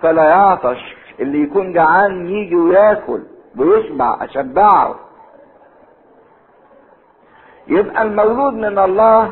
فلا 0.00 0.24
يعطش. 0.24 0.96
اللي 1.20 1.42
يكون 1.42 1.72
جعان 1.72 2.26
يجي 2.26 2.56
وياكل 2.56 3.22
ويشبع 3.58 4.24
أشبعه. 4.24 4.94
يبقى 7.68 8.02
المولود 8.02 8.54
من 8.54 8.78
الله 8.78 9.30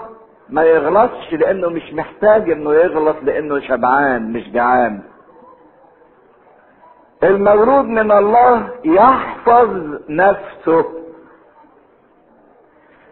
ما 0.49 0.62
يغلطش 0.64 1.33
لأنه 1.33 1.68
مش 1.68 1.92
محتاج 1.92 2.50
إنه 2.50 2.75
يغلط 2.75 3.16
لأنه 3.23 3.61
شبعان 3.61 4.33
مش 4.33 4.50
جعان. 4.50 5.00
المولود 7.23 7.85
من 7.85 8.12
الله 8.12 8.68
يحفظ 8.85 9.71
نفسه. 10.09 10.85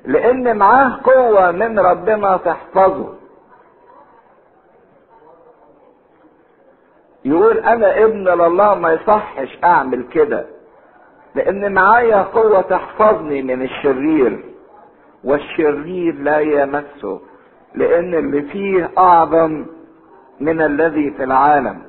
لأن 0.05 0.57
معاه 0.57 1.01
قوة 1.05 1.51
من 1.51 1.79
ربنا 1.79 2.37
تحفظه. 2.37 3.15
يقول 7.25 7.59
أنا 7.59 8.05
ابن 8.05 8.29
لله 8.29 8.75
ما 8.75 8.93
يصحش 8.93 9.59
أعمل 9.65 10.03
كده 10.09 10.47
لأن 11.35 11.73
معايا 11.75 12.23
قوة 12.23 12.61
تحفظني 12.61 13.43
من 13.43 13.63
الشرير 13.63 14.45
والشرير 15.25 16.15
لا 16.15 16.39
يمسه 16.41 17.21
لأن 17.75 18.15
اللي 18.15 18.43
فيه 18.43 18.91
أعظم 18.99 19.67
من 20.41 20.61
الذي 20.61 21.11
في 21.11 21.25
العالم. 21.25 21.83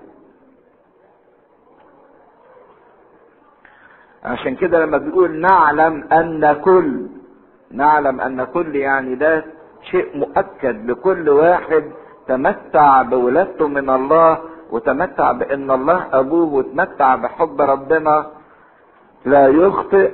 عشان 4.24 4.56
كده 4.56 4.86
لما 4.86 4.98
بيقول 4.98 5.40
نعلم 5.40 6.08
أن 6.12 6.54
كل 6.62 7.08
نعلم 7.76 8.22
أن 8.22 8.44
كل 8.44 8.76
يعني 8.76 9.16
ده 9.16 9.46
شيء 9.82 10.18
مؤكد 10.18 10.90
لكل 10.90 11.30
واحد. 11.30 11.84
تمتع 12.28 13.02
بولادته 13.02 13.68
من 13.68 13.90
الله 13.90 14.38
وتمتع 14.72 15.32
بإن 15.32 15.72
الله 15.72 16.08
أبوه 16.14 16.54
وتمتع 16.54 17.16
بحب 17.16 17.62
ربنا. 17.62 18.28
لا 19.26 19.48
يخطئ 19.48 20.12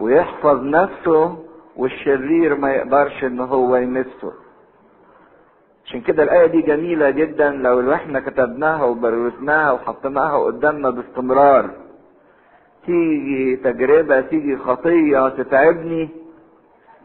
ويحفظ 0.00 0.62
نفسه 0.62 1.36
والشرير 1.76 2.54
ما 2.54 2.72
يقدرش 2.72 3.24
إن 3.24 3.40
هو 3.40 3.76
يمسه. 3.76 4.32
عشان 5.84 6.00
كده 6.00 6.22
الآية 6.22 6.46
دي 6.46 6.62
جميلة 6.62 7.10
جدا. 7.10 7.50
لو 7.50 7.92
إحنا 7.92 8.20
كتبناها 8.20 8.84
وبروزناها 8.84 9.72
وحطيناها 9.72 10.38
قدامنا 10.38 10.90
باستمرار. 10.90 11.70
تيجي 12.86 13.56
تجربة 13.56 14.20
تيجي 14.20 14.56
خطية 14.56 15.28
تتعبني 15.28 16.25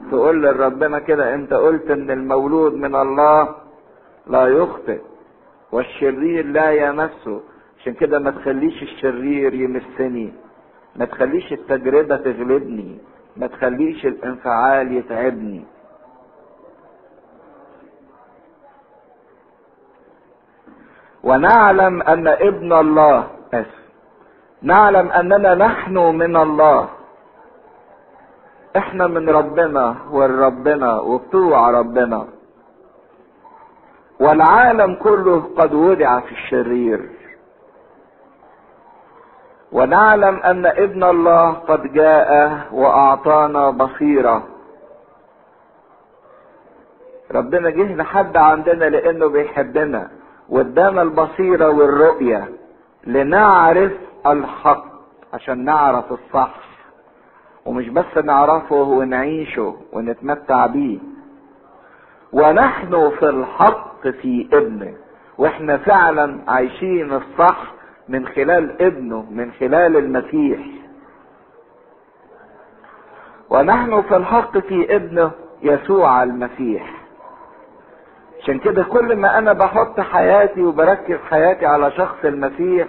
تقول 0.10 0.44
لربنا 0.44 1.00
كده 1.00 1.34
انت 1.34 1.54
قلت 1.54 1.92
إن 1.92 2.12
المولود 2.12 2.74
من 2.74 2.96
الله 2.96 3.56
لا 4.28 4.48
يخطئ 4.48 5.02
والشرير 5.72 6.46
لا 6.46 6.72
يمسه 6.72 7.42
عشان 7.80 7.94
كده 7.94 8.20
ما 8.20 8.32
تخليش 8.32 8.84
الشرير 8.84 9.54
يمسني 9.54 10.34
ما 10.96 11.06
تخليش 11.06 11.54
التجربة 11.54 12.18
تغلبني 12.18 12.98
ما 13.38 13.48
تخليش 13.48 14.06
الانفعال 14.06 14.92
يتعبني. 14.98 15.64
ونعلم 21.24 22.02
أن 22.02 22.28
ابن 22.28 22.74
الله 22.74 23.28
اسف 23.54 23.82
نعلم 24.62 25.08
أننا 25.12 25.56
نحن 25.56 25.98
من 25.98 26.36
الله. 26.38 26.90
إحنا 28.78 29.08
من 29.08 29.30
ربنا 29.30 29.96
والربنا 30.12 31.00
وبتوع 31.00 31.70
ربنا. 31.70 32.28
والعالم 34.20 34.96
كله 34.96 35.50
قد 35.58 35.74
وضع 35.74 36.20
في 36.20 36.32
الشرير. 36.32 37.10
ونعلم 39.72 40.36
أن 40.36 40.66
ابن 40.66 41.04
الله 41.04 41.52
قد 41.52 41.94
جاء 41.94 42.60
وأعطانا 42.72 43.70
بصيرة. 43.70 44.44
ربنا 47.32 47.70
جه 47.70 47.96
لحد 47.96 48.38
عندنا 48.38 48.86
لأنه 48.86 49.28
بيحبنا. 49.28 50.10
وادانا 50.50 51.02
البصيرة 51.02 51.70
والرؤية 51.70 52.50
لنعرف 53.08 53.92
الحق 54.28 54.86
عشان 55.34 55.66
نعرف 55.66 56.12
الصح. 56.12 56.71
ومش 57.66 57.90
بس 57.90 58.18
نعرفه 58.24 58.76
ونعيشه 58.76 59.76
ونتمتع 59.94 60.66
بيه. 60.66 61.00
ونحن 62.34 63.10
في 63.20 63.30
الحق 63.30 64.08
في 64.08 64.48
ابنه 64.54 64.94
وإحنا 65.38 65.78
فعلا 65.78 66.40
عايشين 66.48 67.14
الصح 67.14 67.74
من 68.10 68.28
خلال 68.28 68.82
ابنه 68.82 69.26
من 69.32 69.52
خلال 69.52 69.98
المسيح. 69.98 70.60
ونحن 73.50 74.02
في 74.02 74.16
الحق 74.16 74.58
في 74.58 74.96
ابنه 74.96 75.32
يسوع 75.62 76.24
المسيح. 76.24 76.94
عشان 78.42 78.60
كده 78.60 78.84
كل 78.84 79.16
ما 79.16 79.38
أنا 79.38 79.54
بحط 79.54 80.00
حياتي 80.00 80.62
وبركز 80.62 81.18
حياتي 81.30 81.66
على 81.66 81.92
شخص 81.92 82.18
المسيح 82.26 82.88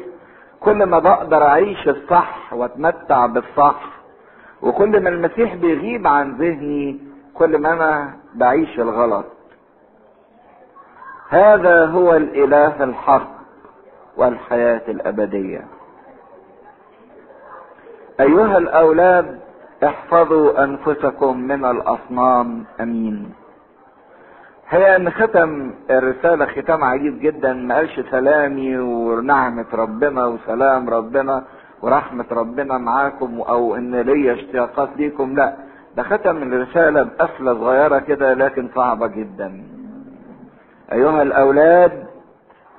كل 0.61 0.83
ما 0.87 0.99
بقدر 0.99 1.43
أعيش 1.43 1.89
الصح 1.89 2.53
وأتمتع 2.53 3.27
بالصح. 3.27 4.02
وكل 4.63 5.03
ما 5.03 5.09
المسيح 5.09 5.55
بيغيب 5.55 6.07
عن 6.07 6.37
ذهني 6.37 7.01
كل 7.35 7.59
ما 7.59 7.73
أنا 7.73 8.15
بعيش 8.35 8.81
الغلط. 8.81 9.25
هذا 11.29 11.87
هو 11.87 12.17
الإله 12.17 12.85
الحق 12.85 13.33
والحياة 14.17 14.83
الأبدية. 14.89 15.65
أيها 18.21 18.59
الأولاد 18.59 19.41
احفظوا 19.85 20.65
أنفسكم 20.65 21.41
من 21.41 21.65
الأصنام. 21.65 22.65
آمين. 22.81 23.33
هي 24.69 24.97
أن 24.97 25.11
ختم 25.11 25.75
الرسالة 25.91 26.47
ختام 26.47 26.85
عجيب 26.85 27.21
جدا 27.21 27.53
ما 27.53 27.75
قالش 27.75 28.01
سلامي 28.11 28.79
ونعمة 28.79 29.67
ربنا 29.75 30.27
وسلام 30.27 30.89
ربنا. 30.91 31.45
ورحمة 31.83 32.25
ربنا 32.31 32.79
معاكم 32.79 33.41
أو 33.41 33.77
إن 33.77 34.01
ليا 34.01 34.33
اشتياقات 34.35 34.89
ليكم 34.97 35.35
لا. 35.35 35.57
ده 35.97 36.03
ختم 36.03 36.43
الرسالة 36.43 37.03
بقفلة 37.03 37.55
صغيرة 37.55 37.99
كده 37.99 38.35
لكن 38.35 38.69
صعبة 38.75 39.07
جدا. 39.07 39.65
أيها 40.93 41.23
الأولاد 41.23 42.07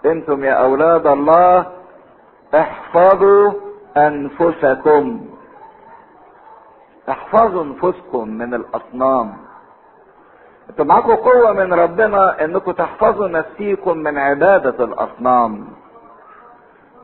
أنتم 0.05 0.43
يا 0.43 0.53
أولاد 0.53 1.07
الله 1.07 1.65
احفظوا 2.55 3.51
أنفسكم. 3.97 5.25
احفظوا 7.09 7.63
أنفسكم 7.63 8.29
من 8.29 8.53
الأصنام. 8.53 9.33
أنتوا 10.69 10.85
معاكم 10.85 11.15
قوة 11.15 11.53
من 11.53 11.73
ربنا 11.73 12.43
إنكم 12.45 12.71
تحفظوا 12.71 13.27
نفسيكم 13.27 13.97
من 13.97 14.17
عبادة 14.17 14.83
الأصنام. 14.85 15.67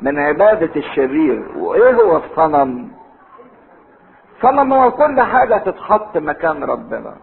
من 0.01 0.19
عبادة 0.19 0.75
الشرير. 0.75 1.57
وإيه 1.57 1.93
هو 1.93 2.17
الصنم؟ 2.17 2.91
صنم 4.41 4.73
هو 4.73 4.91
كل 4.91 5.21
حاجة 5.21 5.57
تتحط 5.57 6.17
مكان 6.17 6.63
ربنا. 6.63 7.15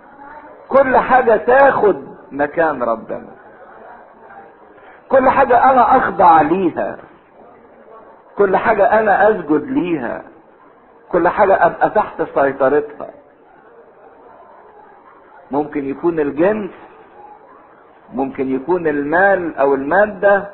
كل 0.69 0.97
حاجة 0.97 1.37
تاخد 1.37 2.07
مكان 2.33 2.83
ربنا. 2.83 3.29
كل 5.09 5.29
حاجة 5.31 5.71
أنا 5.71 5.97
أخضع 5.97 6.41
ليها. 6.41 6.97
كل 8.39 8.57
حاجة 8.57 9.01
أنا 9.01 9.31
أسجد 9.31 9.65
ليها. 9.65 10.23
كل 11.13 11.29
حاجة 11.29 11.67
أبقى 11.67 11.91
تحت 11.91 12.23
سيطرتها. 12.35 13.11
ممكن 15.51 15.85
يكون 15.89 16.21
الجنس 16.21 16.71
ممكن 18.13 18.55
يكون 18.55 18.87
المال 18.87 19.57
أو 19.57 19.75
المادة 19.75 20.51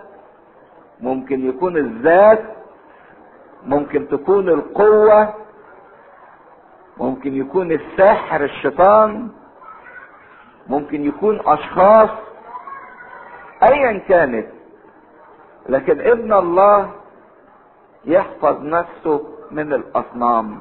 ممكن 1.02 1.48
يكون 1.48 1.76
الذات 1.76 2.42
ممكن 3.66 4.08
تكون 4.08 4.48
القوة 4.48 5.34
ممكن 6.96 7.36
يكون 7.36 7.72
السحر 7.72 8.44
الشيطان 8.44 9.28
ممكن 10.68 11.04
يكون 11.04 11.40
أشخاص 11.46 12.10
ايا 13.62 13.98
كانت. 14.08 14.46
لكن 15.68 16.00
ابن 16.00 16.32
الله 16.32 16.90
يحفظ 18.04 18.62
نفسه 18.62 19.22
من 19.50 19.72
الأصنام. 19.72 20.58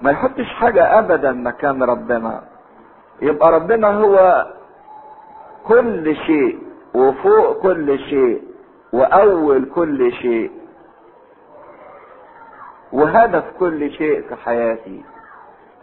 ما 0.00 0.10
يحطش 0.10 0.44
حاجة 0.44 0.98
ابدا 0.98 1.32
مكان 1.32 1.82
ربنا. 1.82 2.42
يبقى 3.22 3.52
ربنا 3.52 3.88
هو 3.88 4.46
كل 5.64 6.16
شيء 6.16 6.58
وفوق 6.94 7.62
كل 7.62 7.98
شيء. 7.98 8.42
وأول 8.92 9.70
كل 9.74 10.12
شيء. 10.12 10.50
وهدف 12.92 13.44
كل 13.58 13.90
شيء 13.90 14.22
في 14.28 14.36
حياتي. 14.36 15.04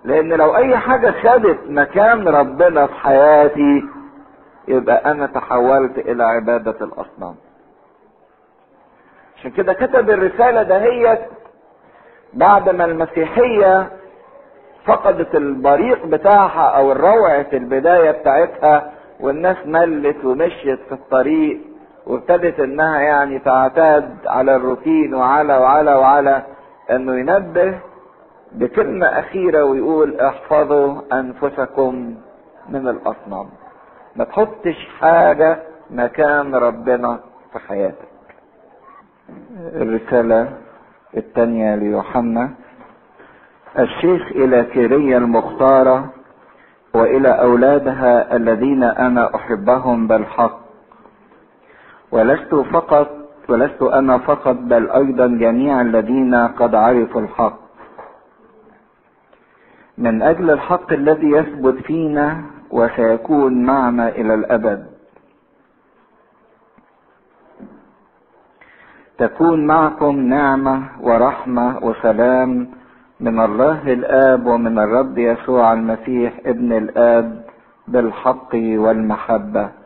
لأن 0.04 0.34
لو 0.34 0.56
أي 0.56 0.78
حاجة 0.78 1.12
خدت 1.12 1.60
مكان 1.70 2.28
ربنا 2.28 2.88
في 2.88 2.94
حياتي 2.94 3.84
يبقى 4.68 5.12
أنا 5.12 5.26
تحولت 5.28 5.98
إلى 5.98 6.24
عبادة 6.24 6.86
الأصنام. 6.86 7.36
عشان 9.38 9.52
كده 9.52 9.74
كتب 9.74 10.10
الرسالة 10.10 10.64
دهيت 10.64 11.20
بعد 12.34 12.70
ما 12.70 12.86
المسيحية 12.86 13.90
فقدت 14.86 15.36
البريق 15.36 16.06
بتاعها 16.06 16.70
أو 16.78 16.92
الروعة 16.92 17.46
البداية 17.54 18.12
بتاعتها 18.12 18.92
والناس 19.20 19.58
ملت 19.66 20.26
ومشيت 20.26 20.80
في 20.90 20.92
الطريق 20.92 21.62
وابتدت 22.08 22.60
إنها 22.60 23.00
يعني 23.00 23.40
تعتاد 23.40 24.18
على 24.26 24.56
الروتين 24.56 25.14
وعلى 25.14 25.58
وعلى 25.58 25.96
وعلى 25.96 26.44
أنه 26.92 27.20
ينبه 27.20 27.80
بكلمة 28.52 29.08
أخيرة 29.08 29.64
ويقول 29.64 30.20
احفظوا 30.20 31.02
أنفسكم 31.14 32.16
من 32.70 32.88
الأصنام. 32.88 33.50
ما 34.16 34.24
تحطش 34.24 34.88
حاجة 35.00 35.60
مكان 35.92 36.56
ربنا 36.56 37.20
في 37.54 37.60
حياتك. 37.60 38.08
الرسالة 39.76 40.50
الثانية 41.18 41.76
ليوحنا. 41.76 42.50
الشيخ 43.80 44.32
إلى 44.32 44.64
كيرية 44.64 45.18
المختارة 45.18 46.10
وإلى 46.94 47.30
أولادها 47.42 48.36
الذين 48.36 48.84
أنا 48.84 49.36
أحبهم 49.36 50.08
بالحق. 50.08 50.63
ولست 52.14 52.56
فقط 52.56 53.10
ولست 53.50 53.82
أنا 53.82 54.18
فقط 54.18 54.56
بل 54.56 54.90
أيضا 54.90 55.28
جميع 55.28 55.82
الذين 55.82 56.36
قد 56.36 56.76
عرفوا 56.76 57.22
الحق. 57.22 57.60
من 59.98 60.22
أجل 60.22 60.52
الحق 60.52 60.94
الذي 60.94 61.30
يثبت 61.32 61.78
فينا 61.84 62.42
وسيكون 62.72 63.66
معنا 63.66 64.10
إلى 64.10 64.34
الأبد. 64.34 64.86
تكون 69.18 69.66
معكم 69.66 70.16
نعمة 70.20 70.76
ورحمة 71.02 71.68
وسلام 71.86 72.70
من 73.20 73.40
الله 73.40 73.94
الآب 73.94 74.46
ومن 74.46 74.80
الرب 74.80 75.18
يسوع 75.18 75.74
المسيح 75.74 76.34
ابن 76.46 76.74
الآب 76.74 77.46
بالحق 77.88 78.54
والمحبة. 78.54 79.83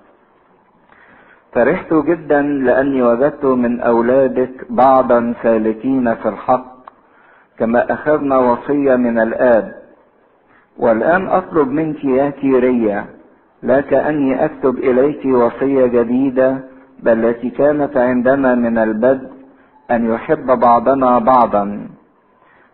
فرحت 1.58 1.94
جدا 1.94 2.42
لأني 2.42 3.02
وجدت 3.04 3.46
من 3.46 3.82
أولادك 3.82 4.66
بعضا 4.70 5.34
سالكين 5.44 6.16
في 6.16 6.30
الحق 6.30 6.66
كما 7.60 7.94
أخذنا 7.94 8.38
وصية 8.38 8.96
من 8.96 9.20
الآب. 9.20 9.72
والآن 10.78 11.28
أطلب 11.28 11.68
منك 11.68 12.06
يا 12.06 12.30
كيرية 12.30 13.06
لا 13.64 13.82
كأني 13.82 14.46
أكتب 14.46 14.78
إليك 14.78 15.26
وصية 15.26 15.86
جديدة 15.86 16.58
بل 17.00 17.26
التي 17.26 17.50
كانت 17.50 17.98
عندنا 17.98 18.56
من 18.56 18.78
البدء 18.78 19.30
أن 19.92 20.14
يحب 20.14 20.46
بعضنا 20.60 21.20
بعضا. 21.20 21.88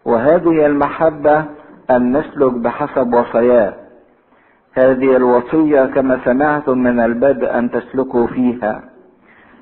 وهذه 0.05 0.65
المحبة 0.65 1.45
أن 1.91 2.17
نسلك 2.17 2.53
بحسب 2.53 3.13
وصاياه 3.13 3.73
هذه 4.73 5.15
الوصية 5.15 5.85
كما 5.85 6.19
سمعتم 6.25 6.77
من 6.77 6.99
البدء 6.99 7.57
أن 7.57 7.71
تسلكوا 7.71 8.27
فيها 8.27 8.83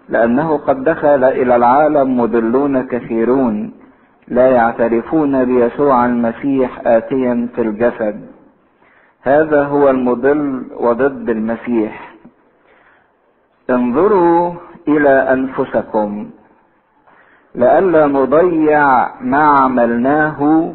لأنه 0.10 0.58
قد 0.58 0.84
دخل 0.84 1.24
إلى 1.24 1.56
العالم 1.56 2.20
مضلون 2.20 2.88
كثيرون 2.88 3.74
لا 4.28 4.48
يعترفون 4.48 5.46
بيسوع 5.46 6.06
المسيح 6.06 6.82
آتيا 6.86 7.48
في 7.56 7.62
الجسد. 7.62 8.22
هذا 9.22 9.64
هو 9.64 9.90
المضل 9.90 10.66
وضد 10.78 11.30
المسيح. 11.30 12.14
انظروا 13.70 14.54
إلى 14.88 15.10
أنفسكم 15.10 16.30
لئلا 17.56 18.08
نضيع 18.08 19.10
ما 19.22 19.44
عملناه 19.44 20.74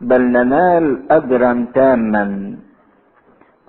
بل 0.00 0.22
ننال 0.22 1.02
أجرا 1.10 1.66
تاما. 1.74 2.51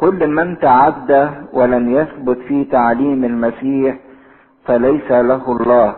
كل 0.03 0.27
من 0.27 0.59
تعدى 0.59 1.27
ولم 1.53 1.91
يثبت 1.91 2.37
في 2.47 2.63
تعليم 2.63 3.23
المسيح 3.23 3.95
فليس 4.65 5.11
له 5.11 5.51
الله. 5.51 5.95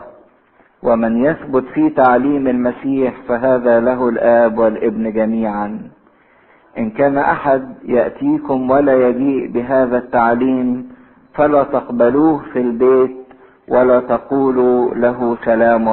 ومن 0.84 1.26
يثبت 1.26 1.66
في 1.74 1.90
تعليم 1.90 2.48
المسيح 2.48 3.14
فهذا 3.28 3.80
له 3.80 4.10
الآب 4.10 4.58
والابن 4.58 5.12
جميعا. 5.12 5.80
إن 6.78 6.90
كان 6.90 7.18
أحد 7.18 7.76
يأتيكم 7.86 8.72
ولا 8.72 9.10
يجيء 9.10 9.52
بهذا 9.52 9.98
التعليم 9.98 10.90
فلا 11.34 11.64
تقبلوه 11.64 12.42
في 12.54 12.62
البيت 12.62 13.18
ولا 13.68 14.00
تقولوا 14.00 14.94
له 14.96 15.38
سلام. 15.46 15.86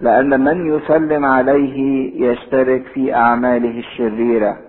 لأن 0.00 0.40
من 0.40 0.66
يسلم 0.74 1.24
عليه 1.24 1.78
يشترك 2.26 2.82
في 2.94 3.14
أعماله 3.14 3.78
الشريرة. 3.78 4.65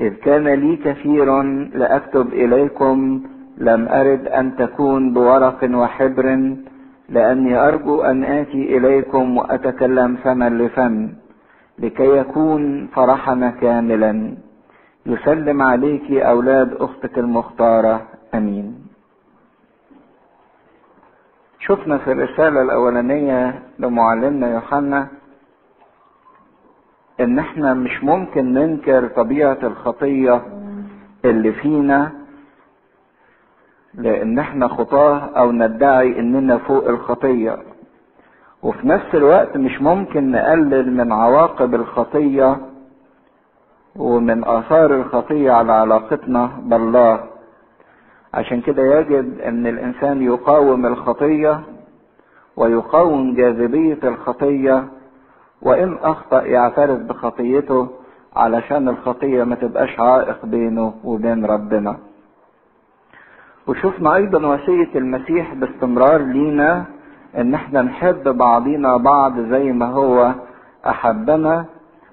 إذ 0.00 0.14
كان 0.14 0.48
لي 0.48 0.76
كثير 0.76 1.42
لأكتب 1.74 2.32
إليكم 2.32 3.22
لم 3.58 3.88
أرد 3.88 4.28
أن 4.28 4.56
تكون 4.56 5.12
بورق 5.14 5.58
وحبر 5.74 6.26
لأني 7.08 7.56
أرجو 7.68 8.02
أن 8.02 8.24
آتي 8.24 8.76
إليكم 8.76 9.36
وأتكلم 9.36 10.16
فما 10.16 10.48
لفم 10.48 11.08
لكي 11.78 12.16
يكون 12.16 12.86
فرحنا 12.86 13.50
كاملا. 13.50 14.34
يسلم 15.06 15.62
عليك 15.62 16.12
أولاد 16.12 16.74
أختك 16.74 17.18
المختارة. 17.18 18.02
آمين. 18.34 18.74
شفنا 21.60 21.98
في 21.98 22.12
الرسالة 22.12 22.62
الأولانية 22.62 23.62
لمعلمنا 23.78 24.54
يوحنا 24.54 25.08
إن 27.20 27.38
إحنا 27.38 27.74
مش 27.74 28.04
ممكن 28.04 28.52
ننكر 28.54 29.06
طبيعة 29.08 29.58
الخطية 29.62 30.42
اللي 31.24 31.52
فينا 31.52 32.12
لأن 33.94 34.38
إحنا 34.38 34.68
خطاة 34.68 35.18
أو 35.18 35.52
ندعي 35.52 36.18
إننا 36.20 36.58
فوق 36.58 36.88
الخطية. 36.88 37.58
وفي 38.62 38.88
نفس 38.88 39.14
الوقت 39.14 39.56
مش 39.56 39.82
ممكن 39.82 40.30
نقلل 40.30 40.92
من 40.96 41.12
عواقب 41.12 41.74
الخطية 41.74 42.56
ومن 43.96 44.44
آثار 44.44 44.94
الخطية 44.94 45.52
على 45.52 45.72
علاقتنا 45.72 46.50
بالله. 46.62 47.24
عشان 48.34 48.60
كده 48.60 48.82
يجب 48.98 49.40
إن 49.40 49.66
الإنسان 49.66 50.22
يقاوم 50.22 50.86
الخطية 50.86 51.60
ويقاوم 52.56 53.34
جاذبية 53.34 53.98
الخطية 54.04 54.84
وإن 55.62 55.98
أخطأ 56.02 56.42
يعترف 56.42 56.98
بخطيته 56.98 57.88
علشان 58.36 58.88
الخطية 58.88 59.44
ما 59.44 59.54
تبقاش 59.54 60.00
عائق 60.00 60.46
بينه 60.46 60.94
وبين 61.04 61.44
ربنا. 61.44 61.96
وشفنا 63.66 64.14
أيضا 64.14 64.46
وصية 64.46 64.88
المسيح 64.94 65.54
باستمرار 65.54 66.22
لينا 66.22 66.84
إن 67.38 67.54
إحنا 67.54 67.82
نحب 67.82 68.28
بعضينا 68.28 68.96
بعض 68.96 69.40
زي 69.40 69.72
ما 69.72 69.86
هو 69.86 70.34
أحبنا 70.86 71.64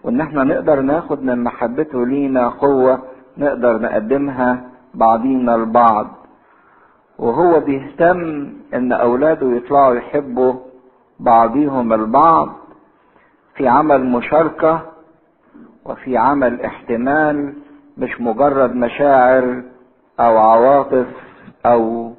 وإن 0.04 0.22
إحنا 0.22 0.44
نقدر 0.44 0.82
ناخد 0.82 1.24
من 1.24 1.44
محبته 1.44 2.06
لينا 2.06 2.48
قوة 2.50 3.00
نقدر 3.38 3.82
نقدمها 3.82 4.64
بعضينا 4.94 5.56
البعض 5.56 6.08
وهو 7.20 7.60
بيهتم 7.60 8.48
إن 8.74 8.92
أولاده 8.92 9.48
يطلعوا 9.52 9.96
يحبوا 9.96 10.54
بعضيهم 11.20 11.94
البعض 11.94 12.50
في 13.56 13.68
عمل 13.68 14.06
مشاركة 14.06 14.82
وفي 15.86 16.18
عمل 16.18 16.62
احتمال 16.62 17.54
مش 17.98 18.22
مجرد 18.22 18.76
مشاعر 18.76 19.64
أو 20.20 20.38
عواطف 20.38 21.08
أو 21.66 22.12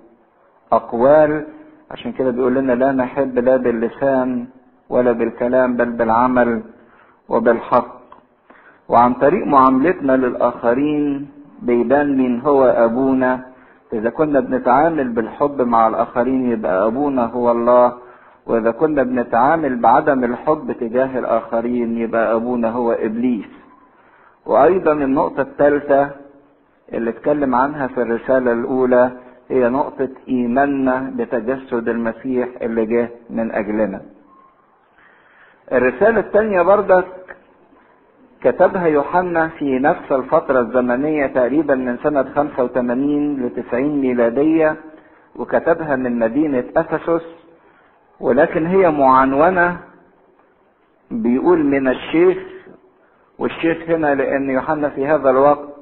أقوال. 0.72 1.46
عشان 1.90 2.12
كده 2.12 2.30
بيقول 2.30 2.54
لنا 2.54 2.72
لا 2.72 2.92
نحب 2.92 3.38
لا 3.38 3.56
باللسان 3.56 4.46
ولا 4.88 5.12
بالكلام 5.12 5.76
بل 5.76 5.90
بالعمل 5.92 6.62
وبالحق. 7.28 7.96
وعن 8.88 9.14
طريق 9.14 9.46
معاملتنا 9.46 10.12
للآخرين 10.12 11.28
بيبان 11.62 12.16
مين 12.16 12.40
هو 12.40 12.64
أبونا. 12.64 13.40
إذا 13.92 14.10
كنا 14.10 14.40
بنتعامل 14.40 15.08
بالحب 15.08 15.62
مع 15.62 15.88
الآخرين 15.88 16.50
يبقى 16.52 16.86
أبونا 16.86 17.24
هو 17.26 17.50
الله. 17.50 17.92
وإذا 18.46 18.70
كنا 18.70 19.02
بنتعامل 19.02 19.76
بعدم 19.80 20.24
الحب 20.24 20.72
تجاه 20.80 21.18
الآخرين 21.18 21.98
يبقى 21.98 22.34
أبونا 22.34 22.70
هو 22.70 22.92
إبليس 22.92 23.46
وأيضا 24.46 24.92
النقطة 24.92 25.40
الثالثة 25.42 26.10
اللي 26.92 27.10
اتكلم 27.10 27.54
عنها 27.54 27.86
في 27.86 28.02
الرسالة 28.02 28.52
الأولى 28.52 29.10
هي 29.50 29.68
نقطة 29.68 30.08
إيماننا 30.28 31.12
بتجسد 31.16 31.88
المسيح 31.88 32.48
اللي 32.62 32.86
جه 32.86 33.08
من 33.30 33.52
أجلنا. 33.52 34.00
الرسالة 35.72 36.20
الثانية 36.20 36.62
بردك 36.62 37.06
كتبها 38.42 38.86
يوحنا 38.86 39.48
في 39.48 39.78
نفس 39.78 40.12
الفترة 40.12 40.60
الزمنية 40.60 41.26
تقريبا 41.26 41.74
من 41.74 41.96
سنة 42.02 42.22
85 42.22 43.36
ل 43.46 43.50
90 43.68 44.00
ميلادية 44.00 44.76
وكتبها 45.36 45.96
من 45.96 46.18
مدينة 46.18 46.64
أفسس 46.76 47.22
ولكن 48.20 48.66
هي 48.66 48.90
معنونة 48.90 49.80
بيقول 51.10 51.64
من 51.64 51.88
الشيخ 51.88 52.38
والشيخ 53.38 53.90
هنا 53.90 54.14
لأن 54.14 54.50
يوحنا 54.50 54.88
في 54.88 55.06
هذا 55.06 55.30
الوقت 55.30 55.76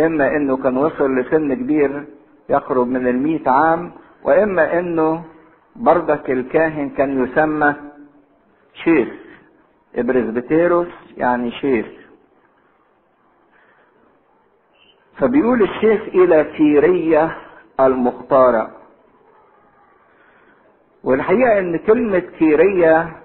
إما 0.00 0.36
إنه 0.36 0.56
كان 0.56 0.76
وصل 0.76 1.14
لسن 1.18 1.54
كبير 1.54 2.04
يقرب 2.48 2.86
من 2.88 3.06
المئة 3.08 3.50
عام 3.50 3.92
وإما 4.24 4.78
إنه 4.78 5.24
بردك 5.76 6.30
الكاهن 6.30 6.90
كان 6.90 7.24
يسمى 7.24 7.74
شيخ 8.84 9.08
ابرزبتيروس 9.96 10.88
يعني 11.16 11.50
شيخ. 11.50 11.86
فبيقول 15.16 15.62
الشيخ 15.62 16.02
إلى 16.02 16.44
كيرية 16.44 17.36
المختارة. 17.80 18.70
والحقيقة 21.04 21.58
إن 21.58 21.76
كلمة 21.76 22.18
كيرية 22.18 23.16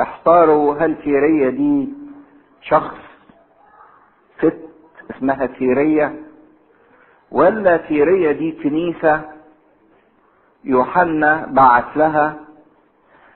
احتاروا 0.00 0.74
هل 0.74 0.94
كيرية 0.94 1.50
دي 1.50 1.88
شخص 2.62 2.96
ست 4.38 4.58
اسمها 5.10 5.46
كيرية 5.46 6.14
ولا 7.30 7.76
كيرية 7.76 8.32
دي 8.32 8.52
كنيسة 8.52 9.20
يوحنا 10.64 11.46
بعت 11.50 11.96
لها 11.96 12.36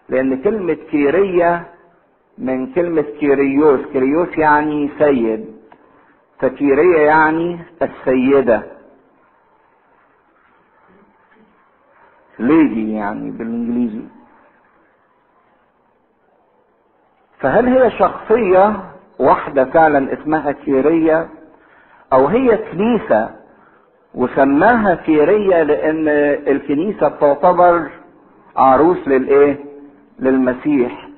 لأن 0.09 0.43
كلمة 0.43 0.75
كيرية 0.91 1.67
من 2.39 2.73
كلمة 2.73 3.03
كيريوس. 3.21 3.81
كيريوس 3.93 4.39
يعني 4.39 4.91
سيد 4.99 5.57
فكيرية 6.39 6.99
يعني 7.01 7.59
السيدة. 7.83 8.63
ليدي 12.41 12.93
يعني 12.93 13.31
بالإنجليزي. 13.31 14.03
فهل 17.41 17.67
هي 17.67 17.91
شخصية 17.91 18.81
واحدة 19.19 19.65
فعلا 19.65 20.13
اسمها 20.13 20.53
كيرية 20.53 21.29
أو 22.13 22.27
هي 22.27 22.57
كنيسة 22.57 23.31
وسماها 24.15 24.95
كيرية 24.95 25.63
لأن 25.63 26.09
الكنيسة 26.57 27.09
تعتبر 27.09 27.91
عروس 28.57 29.09
للإيه؟ 29.09 29.59
للمسيح. 30.19 31.09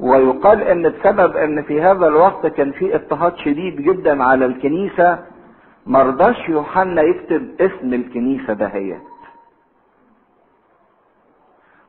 ويقال 0.00 0.62
إن 0.62 0.82
بسبب 0.82 1.36
إن 1.36 1.62
في 1.62 1.82
هذا 1.82 2.06
الوقت 2.06 2.46
كان 2.46 2.72
في 2.72 2.94
اضطهاد 2.94 3.36
شديد 3.36 3.76
جدا 3.76 4.24
على 4.24 4.46
الكنيسة. 4.46 5.18
مرضاش 5.86 6.48
يوحنا 6.48 7.02
يكتب 7.02 7.60
اسم 7.60 7.94
الكنيسة 7.94 8.52
دهيت 8.52 9.02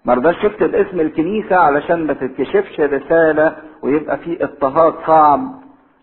مرضاش 0.05 0.43
يكتب 0.43 0.75
اسم 0.75 0.99
الكنيسة 0.99 1.55
علشان 1.55 2.07
ما 2.07 2.13
تتكشفش 2.13 2.79
رسالة 2.79 3.55
ويبقى 3.81 4.17
في 4.17 4.43
اضطهاد 4.43 4.93
صعب 5.07 5.41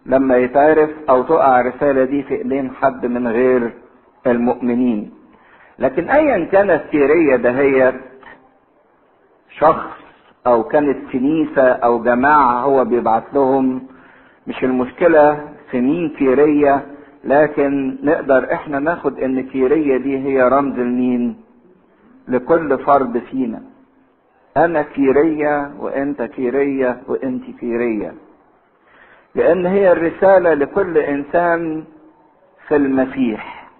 لما 0.07 0.37
يتعرف 0.37 0.91
أو 1.11 1.23
تقع 1.23 1.61
الرسالة 1.61 2.05
دي 2.05 2.23
في 2.23 2.35
إيدين 2.35 2.71
حد 2.71 3.07
من 3.07 3.29
غير 3.29 3.73
المؤمنين. 4.27 5.11
لكن 5.79 6.11
ايا 6.11 6.45
كانت 6.45 6.83
سيرية 6.91 7.37
دهيت 7.37 7.95
شخص 9.59 9.91
أو 10.47 10.63
كانت 10.63 11.13
كنيسة 11.13 11.63
أو 11.73 12.03
جماعة 12.03 12.61
هو 12.61 12.85
بيبعت 12.85 13.35
لهم 13.35 13.83
مش 14.47 14.65
المشكلة 14.65 15.49
في 15.71 15.81
مين 15.81 16.09
كيرية 16.09 16.87
لكن 17.25 17.97
نقدر 18.03 18.53
إحنا 18.53 18.79
ناخد 18.79 19.19
إن 19.21 19.41
كيرية 19.43 19.97
دي 19.97 20.19
هي 20.19 20.43
رمز 20.49 20.79
لمين؟ 20.79 21.37
لكل 22.29 22.79
فرد 22.79 23.19
فينا. 23.19 23.63
أنا 24.57 24.83
كيرية 24.83 25.75
وأنت 25.79 26.23
كيرية 26.23 27.03
وأنت 27.09 27.45
كيرية 27.61 28.15
لأن 29.35 29.67
هي 29.67 29.93
الرسالة 29.93 30.55
لكل 30.55 30.99
إنسان 30.99 31.85
في 32.69 32.77
المسيح. 32.77 33.71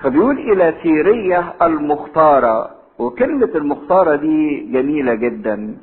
فبيقول 0.00 0.38
إلى 0.38 0.72
كيرية 0.72 1.54
المختارة 1.62 2.70
وكلمة 2.98 3.50
المختارة 3.54 4.16
دي 4.16 4.60
جميلة 4.72 5.14
جدا. 5.14 5.76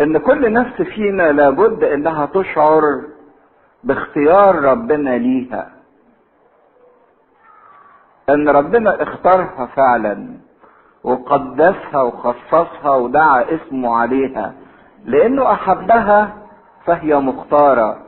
إن 0.00 0.18
كل 0.18 0.52
نفس 0.52 0.82
فينا 0.82 1.32
لابد 1.32 1.84
إنها 1.84 2.26
تشعر 2.26 3.02
باختيار 3.84 4.54
ربنا 4.64 5.18
ليها. 5.18 5.70
ان 8.34 8.48
ربنا 8.48 9.02
اختارها 9.02 9.66
فعلا 9.76 10.28
وقدسها 11.04 12.02
وخصصها 12.02 12.96
ودعا 12.96 13.44
اسمه 13.54 13.96
عليها 13.96 14.54
لأنه 15.04 15.52
أحبها 15.52 16.36
فهي 16.86 17.16
مختارة. 17.16 17.98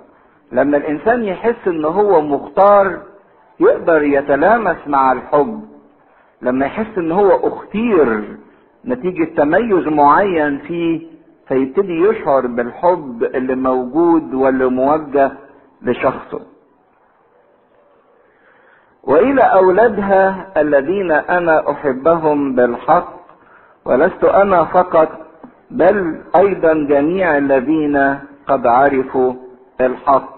لما 0.52 0.76
الإنسان 0.76 1.24
يحس 1.24 1.66
ان 1.68 1.84
هو 1.84 2.20
مختار 2.20 2.98
يقدر 3.60 4.02
يتلامس 4.02 4.76
مع 4.86 5.12
الحب. 5.12 5.62
لما 6.42 6.66
يحس 6.66 6.98
ان 6.98 7.12
هو 7.12 7.48
أختير 7.48 8.36
نتيجة 8.84 9.24
تميز 9.36 9.86
معين 9.88 10.58
فيه 10.58 11.06
فيبتدي 11.48 12.00
يشعر 12.00 12.46
بالحب 12.46 13.22
اللي 13.34 13.54
موجود 13.54 14.34
واللي 14.34 14.66
موجه 14.66 15.32
لشخصه. 15.82 16.40
وإلى 19.02 19.42
أولادها 19.42 20.52
الذين 20.56 21.12
أنا 21.12 21.70
أحبهم 21.70 22.54
بالحق 22.54 23.12
ولست 23.84 24.24
أنا 24.24 24.64
فقط 24.64 25.08
بل 25.70 26.22
أيضا 26.36 26.72
جميع 26.74 27.36
الذين 27.36 28.18
قد 28.46 28.66
عرفوا 28.66 29.34
الحق. 29.80 30.32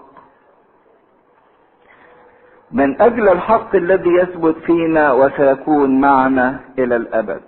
من 2.71 3.01
أجل 3.01 3.29
الحق 3.29 3.75
الذي 3.75 4.09
يثبت 4.09 4.55
فينا 4.57 5.11
وسيكون 5.11 6.01
معنا 6.01 6.59
إلى 6.79 6.95
الأبد. 6.95 7.41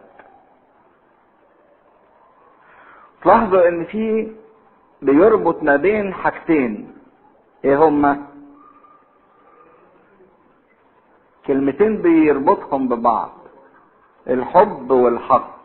تلاحظوا 3.23 3.67
إن 3.67 3.83
في 3.85 4.31
بيربط 5.01 5.63
ما 5.63 5.75
بين 5.75 6.13
حاجتين 6.13 6.93
إيه 7.65 7.77
هما؟ 7.87 8.17
كلمتين 11.47 12.01
بيربطهم 12.01 12.87
ببعض. 12.87 13.29
الحب 14.27 14.91
والحق. 14.91 15.57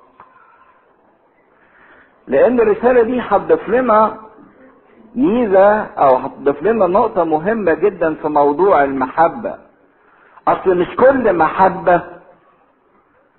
لأن 2.27 2.61
الرسالة 2.61 3.03
دي 3.03 3.21
هتضيف 3.21 3.69
لنا 3.69 4.17
ميزة 5.15 5.83
أو 5.83 6.17
هتضيف 6.17 6.63
لنا 6.63 6.87
نقطة 6.87 7.25
مهمة 7.25 7.75
جدا 7.75 8.15
في 8.15 8.29
موضوع 8.29 8.85
المحبة. 8.85 9.55
أصل 10.49 10.77
مش 10.79 10.97
كل 10.97 11.37
محبة 11.37 12.03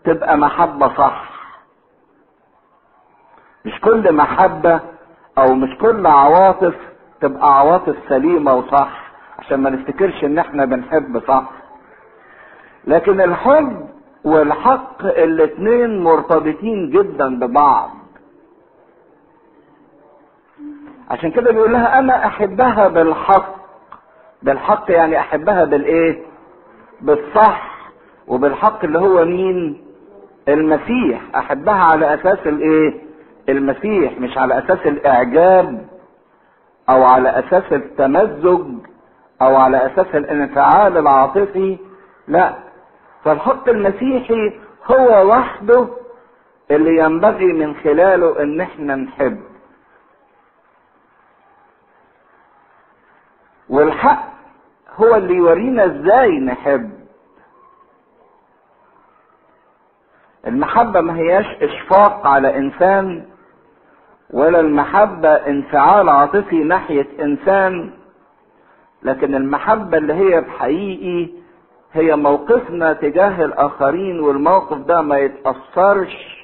تبقى 0.04 0.38
محبة 0.38 0.88
صح. 0.98 1.30
مش 3.66 3.80
كل 3.82 4.14
محبة 4.16 4.80
أو 5.38 5.54
مش 5.56 5.78
كل 5.82 6.08
عواطف 6.08 6.76
تبقى 7.22 7.60
عواطف 7.60 7.96
سليمة 8.10 8.54
وصح. 8.54 9.04
عشان 9.40 9.60
ما 9.60 9.70
نفتكرش 9.70 10.24
إن 10.24 10.40
إحنا 10.40 10.66
بنحب 10.66 11.22
صح. 11.28 11.44
لكن 12.88 13.22
الحب 13.22 13.90
والحق 14.24 15.06
الاتنين 15.06 16.04
مرتبطين 16.04 16.90
جدا 16.90 17.40
ببعض. 17.40 17.90
عشان 21.12 21.32
كده 21.32 21.52
بيقول 21.52 21.72
لها 21.72 22.00
أنا 22.00 22.26
أحبها 22.26 22.88
بالحق. 22.88 23.56
بالحق 24.44 24.92
يعني 24.92 25.20
أحبها 25.20 25.64
بالإيه؟ 25.66 26.22
بالصح. 27.02 27.74
وبالحق 28.28 28.84
اللي 28.84 29.00
هو 29.00 29.26
مين؟ 29.26 29.84
المسيح. 30.48 31.22
أحبها 31.36 31.84
على 31.84 32.14
أساس 32.14 32.40
الإيه؟ 32.46 33.02
المسيح 33.50 34.20
مش 34.20 34.38
على 34.38 34.58
أساس 34.60 34.80
الإعجاب 34.86 35.88
أو 36.90 37.04
على 37.04 37.30
أساس 37.40 37.64
التمزج 37.74 38.66
أو 39.42 39.56
على 39.56 39.86
أساس 39.86 40.08
الانفعال 40.16 40.98
العاطفي. 40.98 41.78
لا 42.28 42.54
فالحق 43.26 43.70
المسيحي 43.70 44.60
هو 44.86 45.28
وحده 45.30 45.88
اللي 46.72 46.98
ينبغي 46.98 47.46
من 47.54 47.76
خلاله 47.76 48.44
إن 48.44 48.62
إحنا 48.62 48.96
نحب. 48.96 49.44
والحق 53.70 54.34
هو 54.96 55.16
اللي 55.16 55.34
يورينا 55.36 55.86
إزاي 55.86 56.40
نحب. 56.40 56.92
المحبة 60.48 61.02
ما 61.02 61.16
هياش 61.18 61.46
إشفاق 61.46 62.28
على 62.28 62.58
إنسان 62.58 63.26
ولا 64.30 64.60
المحبة 64.60 65.30
انفعال 65.30 66.10
عاطفي 66.10 66.64
ناحية 66.64 67.08
إنسان 67.20 67.94
لكن 69.04 69.36
المحبة 69.36 69.98
اللي 69.98 70.14
هي 70.14 70.42
بحقيقي 70.42 71.43
هي 71.94 72.16
موقفنا 72.16 72.94
تجاه 72.94 73.46
الآخرين 73.46 74.20
والموقف 74.20 74.78
ده 74.78 75.02
ما 75.02 75.18
يتأثرش 75.18 76.44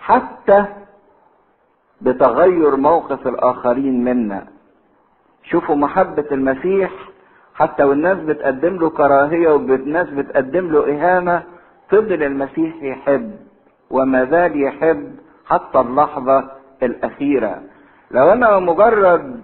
حتى 0.00 0.64
بتغير 2.00 2.76
موقف 2.76 3.26
الآخرين 3.26 4.04
منا. 4.04 4.46
شوفوا 5.42 5.74
محبة 5.76 6.24
المسيح 6.32 6.90
حتى 7.54 7.84
والناس 7.84 8.18
بتقدم 8.18 8.76
له 8.76 8.90
كراهية 8.90 9.48
والناس 9.48 10.08
بتقدم 10.10 10.70
له 10.72 10.80
إهانة 10.94 11.42
فضل 11.90 12.22
المسيح 12.22 12.82
يحب 12.82 13.36
وما 13.90 14.24
زال 14.24 14.62
يحب 14.62 15.16
حتى 15.46 15.80
اللحظة 15.80 16.50
الأخيرة. 16.82 17.62
لو 18.10 18.32
أنا 18.32 18.58
مجرد 18.58 19.40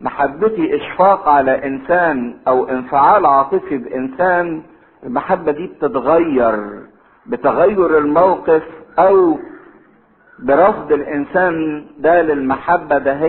محبتي 0.00 0.76
إشفاق 0.76 1.28
على 1.28 1.66
إنسان 1.66 2.34
أو 2.48 2.68
انفعال 2.68 3.26
عاطفي 3.26 3.78
بإنسان 3.78 4.62
المحبة 5.04 5.52
دي 5.52 5.66
بتتغير 5.66 6.82
بتغير 7.26 7.98
الموقف 7.98 8.62
أو 8.98 9.38
برفض 10.38 10.92
الإنسان 10.92 11.86
ده 11.98 12.22
للمحبة 12.22 12.98
ده 12.98 13.12